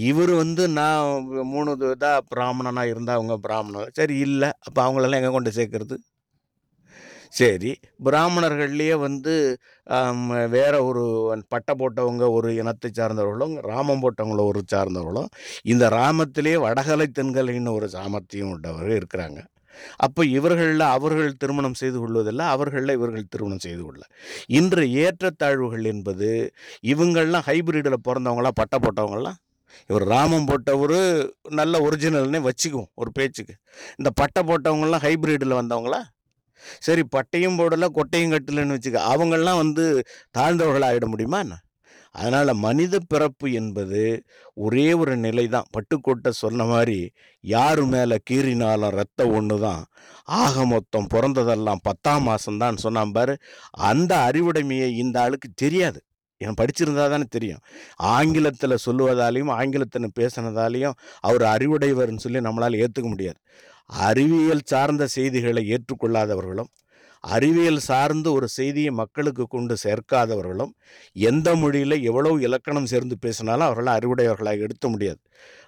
இவர் 0.08 0.34
வந்து 0.42 0.64
நான் 0.80 1.28
மூணு 1.54 1.72
இதாக 1.90 2.20
பிராமணனாக 2.32 2.92
இருந்தால் 2.94 3.18
அவங்க 3.20 3.36
பிராமணர் 3.46 3.94
சரி 4.00 4.16
இல்லை. 4.28 4.50
அப்போ 4.68 4.80
அவங்களெல்லாம் 4.86 5.22
எங்கே 5.22 5.34
கொண்டு 5.36 5.52
சேர்க்கறது? 5.60 5.96
சரி. 7.40 7.72
பிராமணர்கள்லேயே 8.08 8.96
வந்து 9.06 9.34
வேற 10.56 10.74
ஒரு 10.90 11.04
பட்டை 11.54 11.74
போட்டவங்க 11.80 12.26
ஒரு 12.38 12.50
இனத்தை 12.62 12.90
சார்ந்தவர்களும் 13.00 13.56
ராமம் 13.70 14.04
போட்டவங்கள 14.04 14.44
ஒரு 14.52 14.62
சார்ந்தவர்களும் 14.74 15.30
இந்த 15.74 15.88
ராமத்திலே 16.00 16.54
வடகலை 16.66 17.08
தென்கலைன்னு 17.20 17.76
ஒரு 17.80 17.90
சாமர்த்தியம் 17.96 18.54
உள்ளவர் 18.56 18.92
இருக்கிறாங்க. 19.00 19.40
அப்போ 20.06 20.22
இவர்களில் 20.38 20.86
அவர்கள் 20.96 21.40
திருமணம் 21.42 21.80
செய்து 21.80 21.98
கொள்வதில்லை 22.00 22.46
அவர்களில் 22.56 22.96
இவர்கள் 22.98 23.32
திருமணம் 23.34 23.64
செய்து 23.66 23.84
கொள்ள 23.86 24.04
இன்று 24.60 24.84
ஏற்றத்தாழ்வுகள் 25.06 25.86
என்பது 25.94 26.30
இவங்கள்லாம் 26.94 27.48
ஹைபிரிடில் 27.50 28.06
பிறந்தவங்களாம் 28.08 28.60
பட்டை 28.62 28.80
போட்டவங்களாம் 28.86 29.40
இவர் 29.89 30.06
ராமம் 30.08 30.48
போட்டவர் 30.50 31.00
நல்ல 31.50 31.80
ஒரிஜினல்னே 31.88 32.42
வச்சுக்குவோம் 32.50 32.92
ஒரு 32.94 33.12
பேச்சுக்கு. 33.12 33.56
இந்த 33.98 34.10
பட்டை 34.22 34.44
போட்டவங்களாம் 34.44 35.06
ஹைபிரிடில் 35.08 35.60
வந்தவங்களா? 35.62 36.01
சரி 36.80 37.03
பட்டையும் 37.15 37.58
போடலை 37.60 37.88
கொட்டையும் 37.96 38.34
கட்டலைன்னு 38.34 38.75
வச்சுக்க 38.77 39.00
அவங்களாம் 39.13 39.62
வந்து 39.63 39.86
தாழ்ந்தவர்களாக 40.38 40.92
ஆகிட 40.92 41.06
முடியுமா 41.06 41.39
என்ன? 41.39 41.56
அதனால் 42.15 42.51
மனித 42.56 42.96
பிறப்பு 43.12 43.48
என்பது 43.51 44.01
ஒரே 44.53 44.94
ஒரு 44.94 45.13
நிலை 45.18 45.46
தான் 45.48 45.70
பட்டுக்கோட்டை 45.75 46.32
சொன்ன 46.42 46.65
மாதிரி 46.65 46.98
யார் 47.44 47.82
மேலே 47.86 48.18
கீறினாலும் 48.30 48.96
ரத்தம் 49.00 49.34
ஒன்று 49.34 49.58
தான் 49.60 49.82
ஆக 50.39 50.65
மொத்தம் 50.65 51.08
பிறந்ததெல்லாம் 51.13 51.84
பத்தாம் 51.84 52.27
மாதம்தான் 52.27 52.82
சொன்னான் 52.86 53.12
பாரு. 53.12 53.36
அந்த 53.72 54.12
அறிவுடைமையை 54.27 54.89
இந்த 54.96 55.18
ஆளுக்கு 55.22 55.50
தெரியாது. 55.56 56.00
ஏன் 56.42 56.58
படிச்சிருந்தா 56.62 57.06
தானே 57.10 57.25
தெரியும். 57.30 57.62
ஆங்கிலத்தில் 57.96 58.84
சொல்லுவதாலையும் 58.86 59.52
ஆங்கிலத்தில் 59.60 60.16
பேசினதாலையும் 60.20 60.98
அவர் 61.20 61.46
அறிவுடையவர்னு 61.56 62.24
சொல்லி 62.25 62.40
நம்மளால் 62.40 62.80
ஏற்றுக்க 62.84 63.08
முடியாது. 63.08 63.40
அறிவியல் 64.10 64.66
சார்ந்த 64.66 65.04
செய்திகளை 65.08 65.63
ஏற்றுக்கொள்ளாதவர்களும் 65.75 66.72
அறிவியல் 67.24 67.80
சார்ந்து 67.80 68.34
ஒரு 68.34 68.48
செய்தியை 68.48 68.92
மக்களுக்கு 68.92 69.44
கொண்டு 69.48 69.78
சேர்க்காதவர்களும் 69.84 70.72
எந்த 71.12 71.56
மொழியில் 71.56 71.96
எவ்வளவு 72.02 72.42
இலக்கணம் 72.42 72.86
சேர்ந்து 72.86 73.16
பேசினாலும் 73.20 73.66
அவர்களால் 73.66 73.98
அறிவுடையவர்களாக 74.00 74.66
எடுத்த 74.68 74.88
முடியாது. 74.88 75.22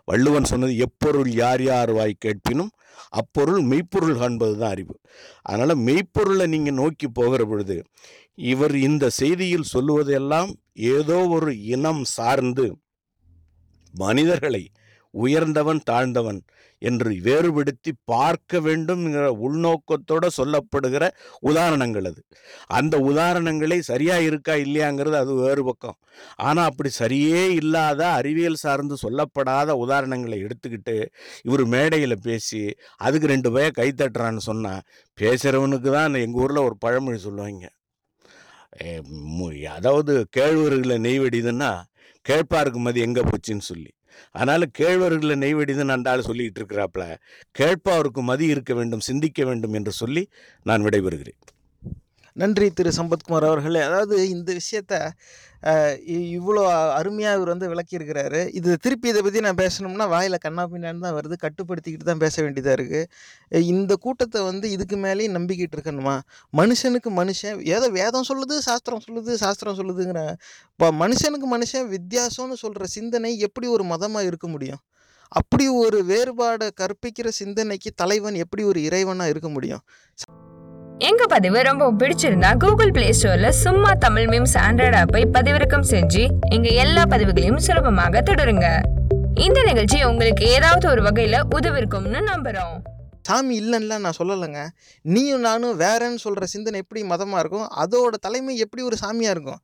வள்ளுவன் 0.06 0.44
சொன்னது 0.44 0.78
எப்பொருள் 0.78 1.30
யார் 1.34 1.64
யார் 1.64 1.92
வாய் 1.92 2.14
கேட்பினும் 2.26 2.72
அப்பொருள் 3.10 3.62
மெய்ப்பொருள் 3.62 4.18
காண்பது 4.18 4.58
தான் 4.58 4.70
அறிவு. 4.70 4.96
அதனால் 5.42 5.76
மெய்ப்பொருளை 5.78 6.48
நீங்கள் 6.48 6.74
நோக்கி 6.74 7.08
போகிற 7.08 7.46
பொழுது 7.46 7.78
இவர் 8.38 8.76
இந்த 8.76 9.06
செய்தியில் 9.20 9.72
சொல்லுவதெல்லாம் 9.74 10.52
ஏதோ 10.74 11.28
ஒரு 11.28 11.52
இனம் 11.76 12.04
சார்ந்து 12.04 12.68
மனிதர்களை 13.94 14.64
உயர்ந்தவன் 15.14 15.82
தாழ்ந்தவன் 15.90 16.40
என்று 16.82 17.10
வேறுபடுத்தி 17.28 17.92
பார்க்க 18.06 18.60
வேண்டும் 18.60 19.04
என்கிற 19.06 19.28
உள்நோக்கத்தோட 19.46 20.26
சொல்லப்படுகிற 20.38 21.04
உதாரணங்கள் 21.40 22.08
அது. 22.10 22.22
அந்த 22.68 22.96
உதாரணங்களே 23.00 23.78
சரியாக 23.80 24.24
இருக்கா 24.24 24.56
இல்லையாங்கிறது 24.56 25.18
அது 25.22 25.34
வேறு 25.36 25.64
பக்கம். 25.64 25.98
ஆனால் 26.38 26.66
அப்படி 26.66 26.90
சரியே 27.00 27.44
இல்லாத 27.62 28.02
அறிவியல் 28.12 28.62
சார்ந்து 28.66 28.98
சொல்லப்படாத 29.06 29.78
உதாரணங்களை 29.86 30.40
எடுத்துக்கிட்டு 30.48 30.98
இவர் 31.44 31.66
மேடையில் 31.66 32.24
பேசி 32.28 32.62
அதுக்கு 32.98 33.28
ரெண்டு 33.28 33.52
பேர் 33.52 33.78
கைத்தட்டுறான்னு 33.80 34.38
சொன்னால் 34.38 34.84
பேசுகிறவனுக்கு 35.18 35.92
தான் 35.92 36.22
எங்கள் 36.26 36.44
ஊரில் 36.46 36.66
ஒரு 36.68 36.78
பழமொழி 36.78 37.18
சொல்லுவாங்க. 37.18 37.66
அதாவது 39.70 40.28
கேழ்வர்களை 40.38 40.98
நெய் 40.98 41.20
வெடிதுன்னா 41.20 41.82
கேட்பாருக்கு 42.30 42.78
மதி 42.78 43.02
எங்கே 43.02 43.22
போச்சுன்னு 43.22 43.60
சொல்லி. 43.60 43.92
அதனால் 44.32 44.70
கேழ்வர்களை 44.80 45.36
நெய் 45.36 45.56
வெடிதுன்னு 45.56 46.22
சொல்லிக்கிட்டு 46.22 46.60
இருக்கிறாப்புல 46.60 47.18
கேட்பாருக்கு 47.60 48.22
மதி 48.22 48.46
இருக்க 48.46 48.74
வேண்டும் 48.74 49.00
சிந்திக்க 49.00 49.46
வேண்டும் 49.46 49.74
என்று 49.74 49.92
சொல்லி 49.92 50.30
நான் 50.64 50.84
விடைபெறுகிறேன். 50.84 51.42
நன்றி 52.34 52.70
திரு. 52.70 52.92
சம்பத்குமார் 52.98 53.46
அவர்களே. 53.46 53.80
அதாவது 53.80 54.30
இந்த 54.30 54.54
விஷயத்த 54.54 55.10
இவ்வளோ 56.38 56.62
அருமையாக 56.98 57.38
இவர் 57.38 57.52
வந்து 57.54 57.68
விளக்கியிருக்கிறாரு. 57.72 58.42
இது 58.60 58.70
திருப்பி 58.84 59.08
இதை 59.12 59.22
பற்றி 59.26 59.40
நான் 59.46 59.60
பேசணும்னா 59.62 60.06
வாயில் 60.14 60.38
கண்ணா 60.46 60.64
பின்னான்னு 60.72 61.04
தான் 61.06 61.16
வருது. 61.18 61.36
கட்டுப்படுத்திக்கிட்டு 61.46 62.08
தான் 62.10 62.22
பேச 62.26 62.36
வேண்டியதாக 62.46 62.78
இருக்குது 62.80 63.64
இந்த 63.74 63.96
கூட்டத்தை 64.06 64.42
வந்து 64.50 64.70
இதுக்கு 64.76 64.98
மேலேயும் 65.06 65.36
நம்பிக்கிட்டு 65.38 65.78
இருக்கணுமா? 65.78 66.16
மனுஷனுக்கு 66.62 67.12
மனுஷன் 67.22 67.62
ஏதோ 67.76 67.90
வேதம் 68.00 68.28
சொல்லுது 68.32 68.58
சாஸ்திரம் 68.70 69.04
சொல்லுது 69.08 69.34
சாஸ்திரம் 69.44 69.78
சொல்லுதுங்கிற 69.82 70.24
இப்போ 70.74 70.90
மனுஷனுக்கு 71.04 71.50
மனுஷன் 71.56 71.88
வித்தியாசம்னு 71.96 72.58
சொல்கிற 72.64 72.88
சிந்தனை 72.98 73.34
எப்படி 73.50 73.70
ஒரு 73.78 73.86
மதமாக 73.94 74.30
இருக்க 74.32 74.50
முடியும்? 74.56 74.84
அப்படி 75.32 75.66
ஒரு 75.84 76.00
வேறுபாடை 76.10 76.68
கற்பிக்கிற 76.82 77.28
சிந்தனைக்கு 77.42 77.90
தலைவன் 78.02 78.36
எப்படி 78.44 78.64
ஒரு 78.72 78.82
இறைவனாக 78.90 79.32
இருக்க 79.34 79.50
முடியும்? 79.56 79.84
எங்க 81.00 81.26
பதிவு 81.26 81.62
ரொம்ப 81.62 81.92
பிடிச்சிருந்தா 81.92 82.58
கூகுள் 82.58 82.92
பிளே 82.92 83.14
ஸ்டோர்ல 83.22 83.50
சும்மா 83.50 83.94
தமிழ் 83.94 84.26
மீம்ஸ் 84.26 84.54
ஆண்ட்ராய்டு 84.54 85.04
ஆப்பை 85.04 85.26
பதிவிறக்கம் 85.34 85.84
செஞ்சு 85.90 86.28
எங்க 86.50 86.70
எல்லா 86.70 87.04
பதிவுகளையும் 87.04 87.58
சுலபமாக 87.58 88.22
தொடருங்க. 88.22 88.82
இந்த 89.34 89.64
நிகழ்ச்சி 89.64 90.04
உங்களுக்கு 90.04 90.46
ஏதாவது 90.46 90.90
ஒரு 90.90 91.02
வகையில 91.02 91.42
உதவிருக்கும்னு 91.56 92.22
நம்புறோம். 92.22 92.78
சாமி 93.22 93.60
இல்லைன்னா 93.60 94.00
நான் 94.00 94.18
சொல்லலைங்க. 94.24 94.68
நீயும் 95.02 95.40
நானும் 95.40 95.80
வேறன்னு 95.80 96.16
சொல்கிற 96.16 96.46
சிந்தனை 96.46 96.80
எப்படி 96.80 97.04
மதமாக 97.04 97.40
இருக்கும்? 97.40 97.68
அதோட 97.78 98.14
தலைமை 98.20 98.58
எப்படி 98.58 98.84
ஒரு 98.84 98.96
சாமியாக 99.06 99.30
இருக்கும்? 99.30 99.60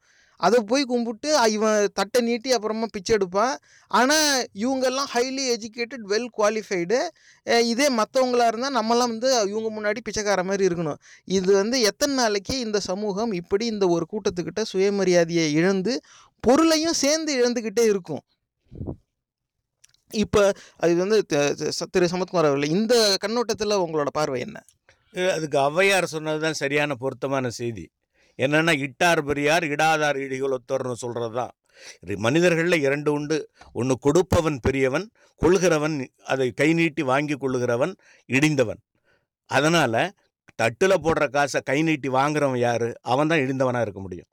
அதை 0.46 0.58
போய் 0.70 0.84
கும்பிட்டு 0.92 1.30
இவன் 1.56 1.80
தட்டை 1.98 2.20
நீட்டி 2.28 2.50
அப்புறமா 2.56 2.88
பிச்சை 2.96 3.12
எடுப்பான். 3.18 3.54
ஆனால் 3.92 4.30
இவங்கெல்லாம் 4.64 5.10
ஹைலி 5.14 5.44
எஜுகேட்டட் 5.56 6.06
வெல் 6.12 6.30
குவாலிஃபைடு 6.38 7.00
இதே 7.72 7.88
மற்றவங்களாக 8.00 8.52
இருந்தால் 8.52 8.76
நம்மலாம் 8.80 9.14
வந்து 9.16 9.30
இவங்க 9.52 9.70
முன்னாடி 9.78 10.02
பிச்சைக்கார 10.08 10.44
மாதிரி 10.50 10.66
இருக்கணும். 10.70 11.00
இது 11.38 11.52
வந்து 11.62 11.80
எத்தனை 11.92 12.16
நாளைக்கு 12.22 12.58
இந்த 12.66 12.82
சமூகம் 12.90 13.34
இப்படி 13.42 13.68
இந்த 13.76 13.88
ஒரு 13.98 14.08
கூட்டத்துக்கிட்ட 14.14 14.64
சுயமரியாதையை 14.74 15.48
இழந்து 15.60 15.96
பொருளையும் 16.48 17.00
சேர்ந்து 17.04 17.32
இழந்துக்கிட்டே 17.40 17.86
இருக்கும். 17.94 18.24
இப்போ 20.24 20.42
அது 20.84 20.94
வந்து 21.02 21.18
திரு 21.94 22.08
சமத்குமார் 22.14 22.48
அவர்கள் 22.48 22.74
இந்த 22.78 22.94
கண்ணோட்டத்தில் 23.24 23.82
உங்களோட 23.84 24.10
பார்வை 24.18 24.40
என்ன? 24.46 24.58
அதுக்கு 25.36 25.58
ஔவையார் 25.68 26.14
சொன்னது 26.14 26.40
தான் 26.46 26.58
சரியான 26.62 26.96
பொருத்தமான 27.04 27.52
செய்தி. 27.60 27.86
என்னென்னா 28.40 28.74
இட்டார் 28.86 29.22
பெரியார் 29.24 29.64
இடாதார் 29.64 30.20
இடிகுலத்தோர்னு 30.28 31.02
சொல்கிறது 31.06 31.36
தான் 31.40 31.54
மனிதர்களில் 32.18 32.84
இரண்டு 32.88 33.12
உண்டு. 33.18 33.38
ஒன்று 33.74 33.96
கொடுப்பவன் 34.00 34.60
பெரியவன் 34.60 35.06
கொள்கிறவன் 35.42 35.96
அதை 36.24 36.48
கை 36.52 36.74
நீட்டி 36.74 37.02
வாங்கி 37.02 37.36
கொள்ளுகிறவன் 37.36 37.94
இடிந்தவன். 38.30 38.82
அதனால் 39.50 40.04
தட்டில் 40.56 41.02
போடுற 41.06 41.30
காசை 41.30 41.62
கை 41.62 41.82
நீட்டி 41.82 42.10
வாங்குறவன் 42.10 42.62
யார்? 42.68 42.88
அவன் 43.02 43.28
தான் 43.28 43.44
இடிந்தவனாக 43.46 43.82
இருக்க 43.82 44.02
முடியும். 44.02 44.30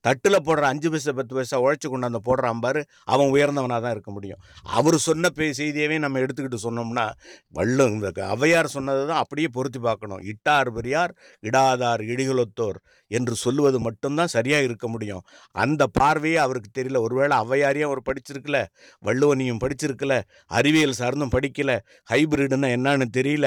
தட்டில் 0.00 0.44
போடுற 0.46 0.60
அஞ்சு 0.60 0.88
பைசா 0.90 1.12
பத்து 1.12 1.34
பைசா 1.36 1.56
உழைச்சி 1.64 1.86
கொண்டாந்து 1.88 2.20
போடுறான் 2.28 2.60
பாரு 2.64 2.80
அவன் 3.04 3.32
உயர்ந்தவனாக 3.34 3.80
தான் 3.80 3.90
இருக்க 3.90 4.10
முடியும். 4.10 4.40
அவர் 4.62 4.96
சொன்ன 4.98 5.30
பே 5.30 5.52
செய்தியவே 5.52 5.98
நம்ம 5.98 6.20
எடுத்துக்கிட்டு 6.20 6.60
சொன்னோம்னா 6.66 7.10
வள்ளுங்க 7.54 7.96
இந்த 7.96 8.62
சொன்னது 8.76 9.06
தான் 9.06 9.22
அப்படியே 9.24 9.48
பொருத்தி 9.48 9.78
பார்க்கணும். 9.78 10.22
இட்டார் 10.32 10.70
பெரியார் 10.72 11.14
இடாதார் 11.42 12.00
இடிகுலத்தோர். 12.00 12.78
என்று 13.12 13.34
சொல்லுவது 13.36 13.80
மட்டும்தான் 13.80 14.26
சரியாக 14.26 14.62
இருக்க 14.62 14.86
முடியும். 14.88 15.22
அந்த 15.54 15.82
பார்வையே 16.00 16.36
அவருக்கு 16.36 16.70
தெரியல. 16.72 17.00
ஒருவேளை 17.00 17.34
ஔவையாரையும் 17.38 17.88
அவர் 17.90 18.02
படிச்சிருக்கல? 18.08 18.58
வள்ளுவனையும் 19.02 19.62
படிச்சிருக்கல? 19.64 20.14
அறிவியல் 20.50 20.98
சார்ந்தும் 20.98 21.34
படிக்கல? 21.36 21.72
ஹைபிரிடுன்னா 22.10 22.70
என்னன்னு 22.76 23.08
தெரியல? 23.18 23.46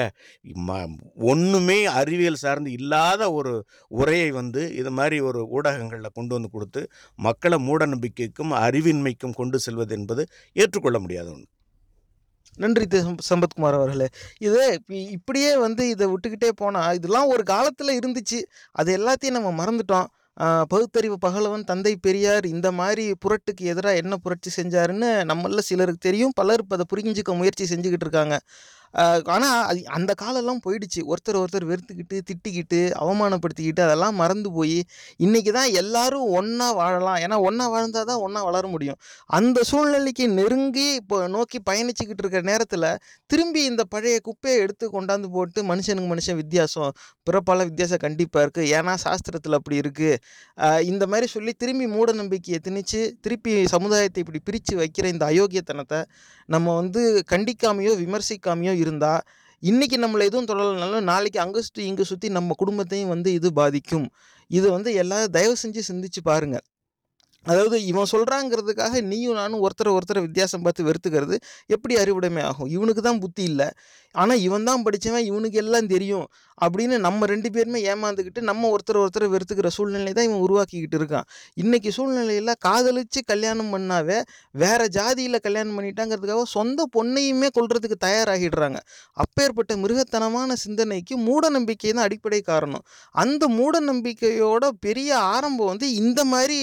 ம 0.66 0.78
ஒன்றுமே 1.26 1.78
அறிவியல் 1.96 2.42
சார்ந்து 2.44 2.70
இல்லாத 2.72 3.32
ஒரு 3.32 3.54
உரையை 3.94 4.30
வந்து 4.30 4.62
இது 4.74 4.90
மாதிரி 4.90 5.18
ஒரு 5.20 5.42
ஊடகங்களில் 5.50 6.14
கொண்டு 6.14 6.34
வந்து 6.34 6.50
கொடுத்து 6.50 6.82
மக்களை 7.18 7.58
மூட 7.58 7.86
நம்பிக்கைக்கும் 7.86 8.54
அறிவின்மைக்கும் 8.64 9.34
கொண்டு 9.34 9.58
செல்வது 9.58 9.94
என்பது 9.94 10.22
ஏற்றுக்கொள்ள 10.56 10.98
முடியாத 10.98 11.28
ஒன்று 11.30 11.48
நன்றி 12.56 12.86
சம்பத்குமார் 13.30 13.78
அவர்களே. 13.80 14.08
இது 14.38 14.62
இப்படியே 15.16 15.50
வந்து 15.56 15.82
இதை 15.88 16.06
விட்டுக்கிட்டே 16.12 16.50
போனால் 16.56 16.94
இதெல்லாம் 16.94 17.32
ஒரு 17.34 17.42
காலத்தில் 17.42 17.98
இருந்துச்சு. 17.98 18.40
அது 18.72 18.90
எல்லாத்தையும் 18.98 19.36
நம்ம 19.38 19.52
மறந்துட்டோம். 19.60 20.08
பகுத்தறிவு 20.72 21.16
பகலவன் 21.26 21.62
தந்தை 21.64 21.92
பெரியார் 21.96 22.46
இந்த 22.46 22.68
மாதிரி 22.72 23.04
புரட்டுக்கு 23.24 23.62
எதிராக 23.72 24.00
என்ன 24.00 24.14
புரட்சி 24.24 24.50
செஞ்சாருன்னு 24.56 25.10
நம்மள 25.30 25.62
சிலருக்கு 25.68 26.06
தெரியும். 26.08 26.34
பலர் 26.34 26.62
இப்போ 26.62 26.76
அதை 26.78 26.86
புரிஞ்சுக்க 26.92 27.36
முயற்சி 27.36 27.64
செஞ்சுக்கிட்டு 27.74 28.06
இருக்காங்க. 28.06 28.36
ஆனால் 29.34 29.58
அது 29.70 29.80
அந்த 29.96 30.12
காலம்லாம் 30.22 30.62
போயிடுச்சு. 30.66 31.00
ஒருத்தர் 31.12 31.38
ஒருத்தர் 31.42 31.66
வெறுத்துக்கிட்டு 31.70 32.16
திட்டிக்கிட்டு 32.28 32.80
அவமானப்படுத்திக்கிட்டு 33.02 33.82
அதெல்லாம் 33.86 34.16
மறந்து 34.22 34.50
போய் 34.58 34.78
இன்றைக்கி 35.26 35.52
தான் 35.58 35.70
எல்லாரும் 35.82 36.26
ஒன்றா 36.38 36.68
வாழலாம். 36.80 37.18
ஏன்னா 37.24 37.38
ஒன்றா 37.48 37.66
வாழ்ந்தால் 37.74 38.08
தான் 38.12 38.22
ஒன்றா 38.26 38.42
வளர 38.48 38.64
முடியும். 38.74 38.98
அந்த 39.38 39.58
சூழ்நிலைக்கு 39.70 40.26
நெருங்கி 40.38 40.86
இப்போ 41.00 41.18
நோக்கி 41.36 41.60
பயணிச்சுக்கிட்டு 41.70 42.22
இருக்கிற 42.24 42.44
நேரத்தில் 42.52 42.88
திரும்பி 43.30 43.62
இந்த 43.70 43.82
பழைய 43.94 44.16
குப்பையை 44.28 44.58
எடுத்து 44.64 44.86
கொண்டாந்து 44.96 45.28
போட்டு 45.36 45.60
மனுஷனுக்கு 45.72 46.10
மனுஷன் 46.14 46.40
வித்தியாசம் 46.42 46.92
பிறப்பால 47.26 47.64
வித்தியாசம் 47.68 48.02
கண்டிப்பாக 48.06 48.44
இருக்குது 48.44 48.70
ஏன்னா 48.76 48.94
சாஸ்திரத்தில் 49.04 49.58
அப்படி 49.58 49.76
இருக்குது 49.82 50.84
இந்த 50.92 51.04
மாதிரி 51.06 51.26
சொல்லி 51.26 51.52
திரும்பி 51.62 51.86
மூட 51.86 52.12
நம்பிக்கையை 52.12 52.58
திணிச்சு 52.66 53.00
திருப்பி 53.24 53.52
சமுதாயத்தை 53.74 54.20
இப்படி 54.24 54.40
பிரித்து 54.48 54.74
வைக்கிற 54.82 55.06
இந்த 55.14 55.24
அயோக்கியத்தனத்தை 55.32 56.00
நம்ம 56.48 56.74
வந்து 56.74 57.02
கண்டிக்காமையோ 57.32 57.92
விமர்சிக்காமையோ 58.02 58.72
இருந்தால் 58.78 59.22
இன்றைக்கி 59.62 59.96
நம்மளை 60.04 60.24
எதுவும் 60.30 60.48
தொடரலைனாலும் 60.48 61.06
நாளைக்கு 61.10 61.40
அங்கே 61.40 61.60
சுற்றி 61.60 61.84
இங்கே 61.86 62.04
சுற்றி 62.04 62.28
நம்ம 62.28 62.54
குடும்பத்தையும் 62.56 63.08
வந்து 63.08 63.32
இது 63.32 63.52
பாதிக்கும். 63.52 64.06
இது 64.50 64.70
வந்து 64.70 64.90
எல்லாரும் 64.94 65.30
தயவு 65.30 65.56
செஞ்சு 65.62 65.82
சிந்திச்சு 65.88 66.20
பாருங்கள் 66.22 66.64
அதாவது 67.50 67.76
இவன் 67.90 68.10
சொல்கிறாங்கிறதுக்காக 68.14 69.02
நீயும் 69.10 69.38
நானும் 69.40 69.62
ஒருத்தரை 69.66 69.90
ஒருத்தரை 69.96 70.20
வித்தியாசம் 70.26 70.64
பார்த்து 70.66 70.86
வெறுத்துக்கிறது 70.88 71.36
எப்படி 71.74 71.94
அறிவுடைமை 72.02 72.42
ஆகும்? 72.50 72.70
இவனுக்கு 72.76 73.02
தான் 73.08 73.22
புத்தி 73.24 73.44
இல்லை. 73.50 73.68
ஆனால் 74.14 74.42
இவன் 74.46 74.66
தான் 74.68 74.84
படித்தவன் 74.84 75.26
இவனுக்கு 75.30 75.58
எல்லாம் 75.62 75.88
தெரியும் 75.94 76.26
அப்படின்னு 76.64 76.96
நம்ம 77.06 77.26
ரெண்டு 77.32 77.48
பேருமே 77.54 77.78
ஏமாந்துக்கிட்டு 77.92 78.40
நம்ம 78.50 78.68
ஒருத்தர் 78.74 78.98
ஒருத்தர் 79.00 79.26
வெறுத்துக்கிற 79.32 79.68
சூழ்நிலை 79.76 80.12
தான் 80.18 80.26
இவன் 80.28 80.44
உருவாக்கிக்கிட்டு 80.46 80.98
இருக்கான். 81.00 81.26
இன்றைக்கி 81.62 81.90
சூழ்நிலையில் 81.96 82.52
காதலிச்சு 82.66 83.20
கல்யாணம் 83.32 83.72
பண்ணாவே 83.74 84.18
வேறு 84.62 84.86
ஜாதியில் 84.96 85.42
கல்யாணம் 85.46 85.76
பண்ணிட்டாங்கிறதுக்காக 85.78 86.46
சொந்த 86.56 86.86
பொண்ணையுமே 86.96 87.50
கொள்றதுக்கு 87.58 87.98
தயாராகிடுறாங்க. 88.06 88.80
அப்பேற்பட்ட 89.24 89.76
மிருகத்தனமான 89.82 90.56
சிந்தனைக்கு 90.64 91.16
மூட 91.26 91.50
நம்பிக்கை 91.56 91.92
தான் 91.92 92.06
அடிப்படை 92.08 92.40
காரணம். 92.50 92.84
அந்த 93.24 93.42
மூட 93.58 93.74
நம்பிக்கையோட 93.90 94.64
பெரிய 94.86 95.10
ஆரம்பம் 95.34 95.70
வந்து 95.72 95.88
இந்த 96.02 96.20
மாதிரி 96.32 96.58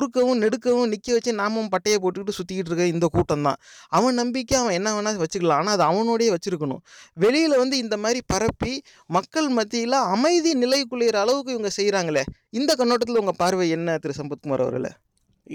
குறுக்கவும் 0.00 0.40
நெடுக்கவும் 0.44 0.90
நிற்க 0.92 1.08
வச்சு 1.16 1.32
நாமும் 1.40 1.70
பட்டையை 1.72 1.98
போட்டுக்கிட்டு 2.02 2.36
சுற்றிக்கிட்டு 2.38 2.70
இருக்க 2.72 2.86
இந்த 2.94 3.06
கூட்டம் 3.16 3.46
தான் 3.46 3.58
அவன் 3.98 4.18
நம்பிக்கை 4.20 4.56
அவன் 4.60 4.76
என்ன 4.78 4.88
வேணால் 4.96 5.20
வச்சுக்கலாம். 5.24 5.60
ஆனால் 5.62 5.74
அது 5.76 5.84
அவனோடயே 5.90 6.30
வச்சுருக்கணும். 6.34 6.82
வெளியில் 7.24 7.56
வந்து 7.62 7.76
இந்த 7.84 7.96
மாதிரி 8.04 8.20
பரப்பி 8.32 8.74
மக்கள் 9.16 9.48
மத்தியில் 9.58 9.98
அமைதி 10.14 10.52
நிலை 10.62 10.80
குளிர 10.92 11.18
அளவுக்கு 11.24 11.54
இவங்க 11.56 11.70
செய்கிறாங்களே 11.78 12.24
இந்த 12.58 12.70
கண்ணோட்டத்தில் 12.80 13.20
உங்கள் 13.22 13.40
பார்வை 13.42 13.68
என்ன 13.76 13.98
திரு. 14.04 14.14
சம்பத்குமார் 14.20 14.64
அவர்களே? 14.66 14.92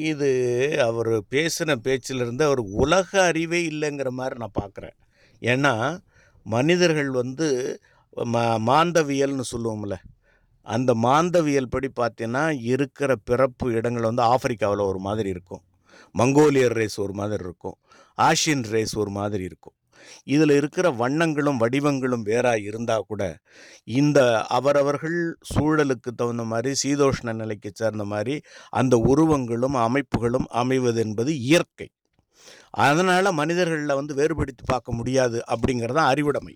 இது 0.10 0.30
அவர் 0.88 1.12
பேசின 1.34 1.76
பேச்சிலிருந்து 1.88 2.43
அவர் 2.48 2.62
உலக 2.84 3.10
அறிவே 3.30 3.62
இல்லைங்கிற 3.72 4.10
மாதிரி 4.19 4.36
நான் 4.43 4.60
பார்க்குறேன். 4.62 4.96
ஏன்னா 5.41 5.74
மனிதர்கள் 6.46 7.12
வந்து 7.22 7.48
மா 8.34 8.43
மாந்தவியல்னு 8.69 9.46
சொல்லுவோம்ல 9.54 9.96
அந்த 10.65 10.93
மாந்தவியல் 10.93 11.71
படி 11.73 11.89
பார்த்தீங்கன்னா 11.95 12.43
இருக்கிற 12.73 13.15
பிறப்பு 13.15 13.71
இடங்கள் 13.71 14.04
வந்து 14.04 14.21
ஆப்பிரிக்காவில் 14.21 14.89
ஒரு 14.91 14.99
மாதிரி 14.99 15.30
இருக்கும். 15.30 15.63
மங்கோலியர் 16.15 16.78
ரேஸ் 16.80 16.99
ஒரு 16.99 17.13
மாதிரி 17.13 17.43
இருக்கும். 17.43 17.78
ஆசியன் 18.17 18.65
ரேஸ் 18.73 18.93
ஒரு 18.97 19.10
மாதிரி 19.10 19.43
இருக்கும். 19.43 19.75
இதில் 20.23 20.49
இருக்கிற 20.49 20.88
வண்ணங்களும் 20.91 21.60
வடிவங்களும் 21.63 22.21
வேறாக 22.21 22.60
இருந்தால் 22.60 23.08
கூட 23.08 23.23
இந்த 23.84 24.19
அவரவர்கள் 24.58 25.17
சூழலுக்கு 25.54 26.12
தகுந்த 26.15 26.43
மாதிரி 26.43 26.71
சீதோஷ்ண 26.84 27.34
நிலைக்கு 27.34 27.71
சேர்ந்த 27.73 28.04
மாதிரி 28.04 28.36
அந்த 28.69 28.97
உருவங்களும் 29.12 29.78
அமைப்புகளும் 29.86 30.47
அமைவது 30.62 31.01
என்பது 31.01 31.34
இயற்கை. 31.39 31.89
அதனால் 32.86 33.38
மனிதர்களில் 33.39 33.97
வந்து 33.99 34.13
வேறுபடுத்தி 34.15 34.63
பார்க்க 34.65 34.93
முடியாது 34.93 35.38
அப்படிங்கிறது 35.54 35.97
தான் 35.99 36.12
அறிவுடைமை. 36.13 36.56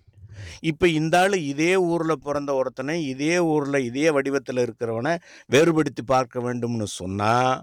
இப்போ 0.62 0.86
இந்த 0.90 1.16
ஆள் 1.18 1.36
இதே 1.44 1.72
ஊரில் 1.86 2.22
பிறந்த 2.22 2.50
ஒருத்தனை 2.54 2.96
இதே 3.06 3.34
ஊரில் 3.48 3.78
இதே 3.82 4.06
வடிவத்தில் 4.10 4.62
இருக்கிறவனை 4.62 5.12
வேறுபடுத்தி 5.50 6.04
பார்க்க 6.04 6.40
வேண்டும்னு 6.40 6.88
சொன்னால் 6.92 7.54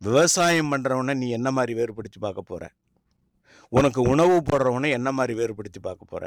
விவசாயம் 0.00 0.70
பண்ணுறவனை 0.72 1.14
நீ 1.14 1.26
என்ன 1.30 1.48
மாதிரி 1.50 1.74
வேறுபடுத்தி 1.74 2.20
பார்க்க 2.20 2.42
போகிற 2.42 2.64
உனக்கு 3.72 4.00
உணவு 4.08 4.36
போடுறவனை 4.42 4.88
என்ன 4.90 5.08
மாதிரி 5.12 5.34
வேறுபடுத்தி 5.34 5.80
பார்க்க 5.80 6.12
போகிற 6.12 6.24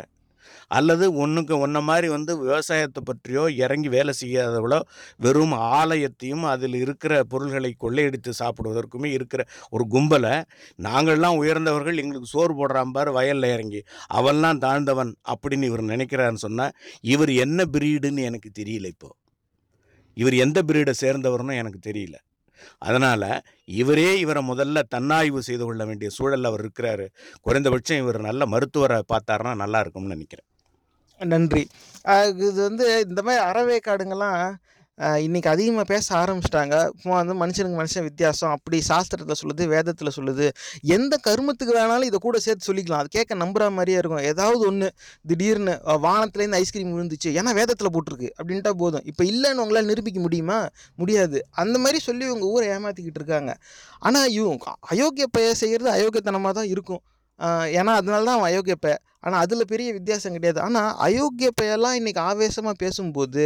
அல்லது 0.67 1.05
ஒன்றுக்கு 1.15 1.59
ஒன்றை 1.59 1.81
மாதிரி 1.83 2.07
வந்து 2.07 2.31
விவசாயத்தை 2.39 3.03
பற்றியோ 3.05 3.43
இறங்கி 3.63 3.89
வேலை 3.89 4.13
செய்யாதவளோ 4.21 4.79
வெறும் 5.17 5.55
ஆலயத்தையும் 5.77 6.45
அதில் 6.45 6.75
இருக்கிற 6.75 7.13
பொருள்களை 7.23 7.71
கொள்ளையடித்து 7.83 8.33
சாப்பிடுவதற்குமே 8.39 9.11
இருக்கிற 9.17 9.41
ஒரு 9.69 9.85
கும்பலை 9.91 10.33
நாங்கள்லாம் 10.83 11.39
உயர்ந்தவர்கள் 11.43 12.01
எங்களுக்கு 12.03 12.33
சோறு 12.35 12.53
போடுறான் 12.53 12.91
பார் 12.91 13.11
வயலில் 13.11 13.51
இறங்கி. 13.55 13.81
அவன்லாம் 14.13 14.61
தாழ்ந்தவன் 14.65 15.13
அப்படின்னு 15.33 15.67
இவர் 15.71 15.83
நினைக்கிறான்னு 15.83 16.43
சொன்னால் 16.45 16.75
இவர் 17.13 17.33
என்ன 17.45 17.65
பிரீடுன்னு 17.75 18.23
எனக்கு 18.23 18.51
தெரியல 18.61 18.89
இப்போது 18.95 19.17
இவர் 20.17 20.35
எந்த 20.45 20.59
பிரீடை 20.67 20.93
சேர்ந்தவர்னு 21.01 21.55
எனக்கு 21.61 21.79
தெரியல. 21.89 22.15
அதனால் 22.87 23.27
இவரே 23.81 24.09
இவரை 24.19 24.41
முதல்ல 24.51 24.83
தன்னாய்வு 24.95 25.41
செய்து 25.47 25.63
கொள்ள 25.65 25.85
வேண்டிய 25.85 26.09
சூழலில் 26.17 26.49
அவர் 26.51 26.63
இருக்கிறாரு. 26.65 27.05
குறைந்தபட்சம் 27.41 28.01
இவர் 28.03 28.19
நல்ல 28.29 28.45
மருத்துவரை 28.45 28.99
பார்த்தாருன்னா 29.13 29.53
நல்லா 29.63 29.79
இருக்கும்னு 29.79 30.15
நினைக்கிறேன். 30.15 30.47
நன்றி. 31.21 31.63
இது 32.43 32.61
வந்து 32.69 32.87
இந்த 33.07 33.21
மாதிரி 33.21 33.43
அறவே 33.49 33.77
காடுங்கள்லாம் 33.85 34.41
இன்னைக்கு 35.25 35.49
அதிகமாக 35.53 35.85
பேச 35.91 36.05
ஆரம்பிச்சிட்டாங்க. 36.19 36.75
இப்போ 36.95 37.09
வந்து 37.17 37.33
மனுஷனுக்கு 37.41 37.77
மனுஷன் 37.79 38.05
வித்தியாசம். 38.07 38.51
அப்படி 38.55 38.77
சாஸ்திரத்தில் 38.89 39.37
சொல்லுது 39.39 39.63
வேதத்தில் 39.73 40.11
சொல்லுது. 40.17 40.45
எந்த 40.95 41.13
கருமத்துக்கு 41.25 41.73
வேணாலும் 41.77 42.07
இதை 42.09 42.19
கூட 42.25 42.37
சேர்த்து 42.45 42.67
சொல்லிக்கலாம். 42.69 43.01
அது 43.03 43.09
கேட்க 43.17 43.35
நம்புற 43.41 43.65
மாதிரியே 43.77 43.97
இருக்கும். 44.01 44.23
ஏதாவது 44.31 44.61
ஒன்று 44.69 44.87
திடீர்னு 45.31 45.73
வானத்துலேருந்து 46.05 46.59
ஐஸ்கிரீம் 46.61 46.93
விழுந்துச்சு. 46.95 47.31
ஏன்னா 47.39 47.53
வேதத்தில் 47.59 47.93
போட்டிருக்கு. 47.95 48.29
அப்படின்ட்டா 48.39 48.73
போதும். 48.83 49.05
இப்போ 49.11 49.25
இல்லைன்னு 49.31 49.63
உங்களால் 49.65 49.89
நிரூபிக்க 49.91 50.21
முடியுமா? 50.27 50.59
முடியாது. 51.01 51.41
அந்த 51.63 51.75
மாதிரி 51.85 52.01
சொல்லி 52.07 52.27
உங்கள் 52.35 52.51
ஊரை 52.53 52.69
ஏமாற்றிக்கிட்டு 52.77 53.21
இருக்காங்க. 53.23 53.53
ஆனால் 54.07 54.29
இவங்க 54.37 54.77
அயோக்கிய 54.93 55.27
பய 55.37 55.51
செய்கிறது 55.63 55.91
அயோக்கியத்தனமாக 55.97 56.55
தான் 56.61 56.71
இருக்கும் 56.75 57.03
ஏன்னா 57.79 57.93
அதனால 57.99 58.21
தான் 58.27 58.37
அவன் 58.37 58.49
அயோக்கிய 58.51 58.75
ஆனால் 59.25 59.41
அதில் 59.45 59.63
பெரிய 59.71 59.89
வித்தியாசம் 59.97 60.35
கிடையாது. 60.35 60.59
ஆனால் 60.67 60.89
அயோக்கிய 61.05 61.49
பெயர்லாம் 61.61 61.95
இன்றைக்கி 61.99 62.21
ஆவேசமாக 62.29 62.75
பேசும்போது 62.83 63.45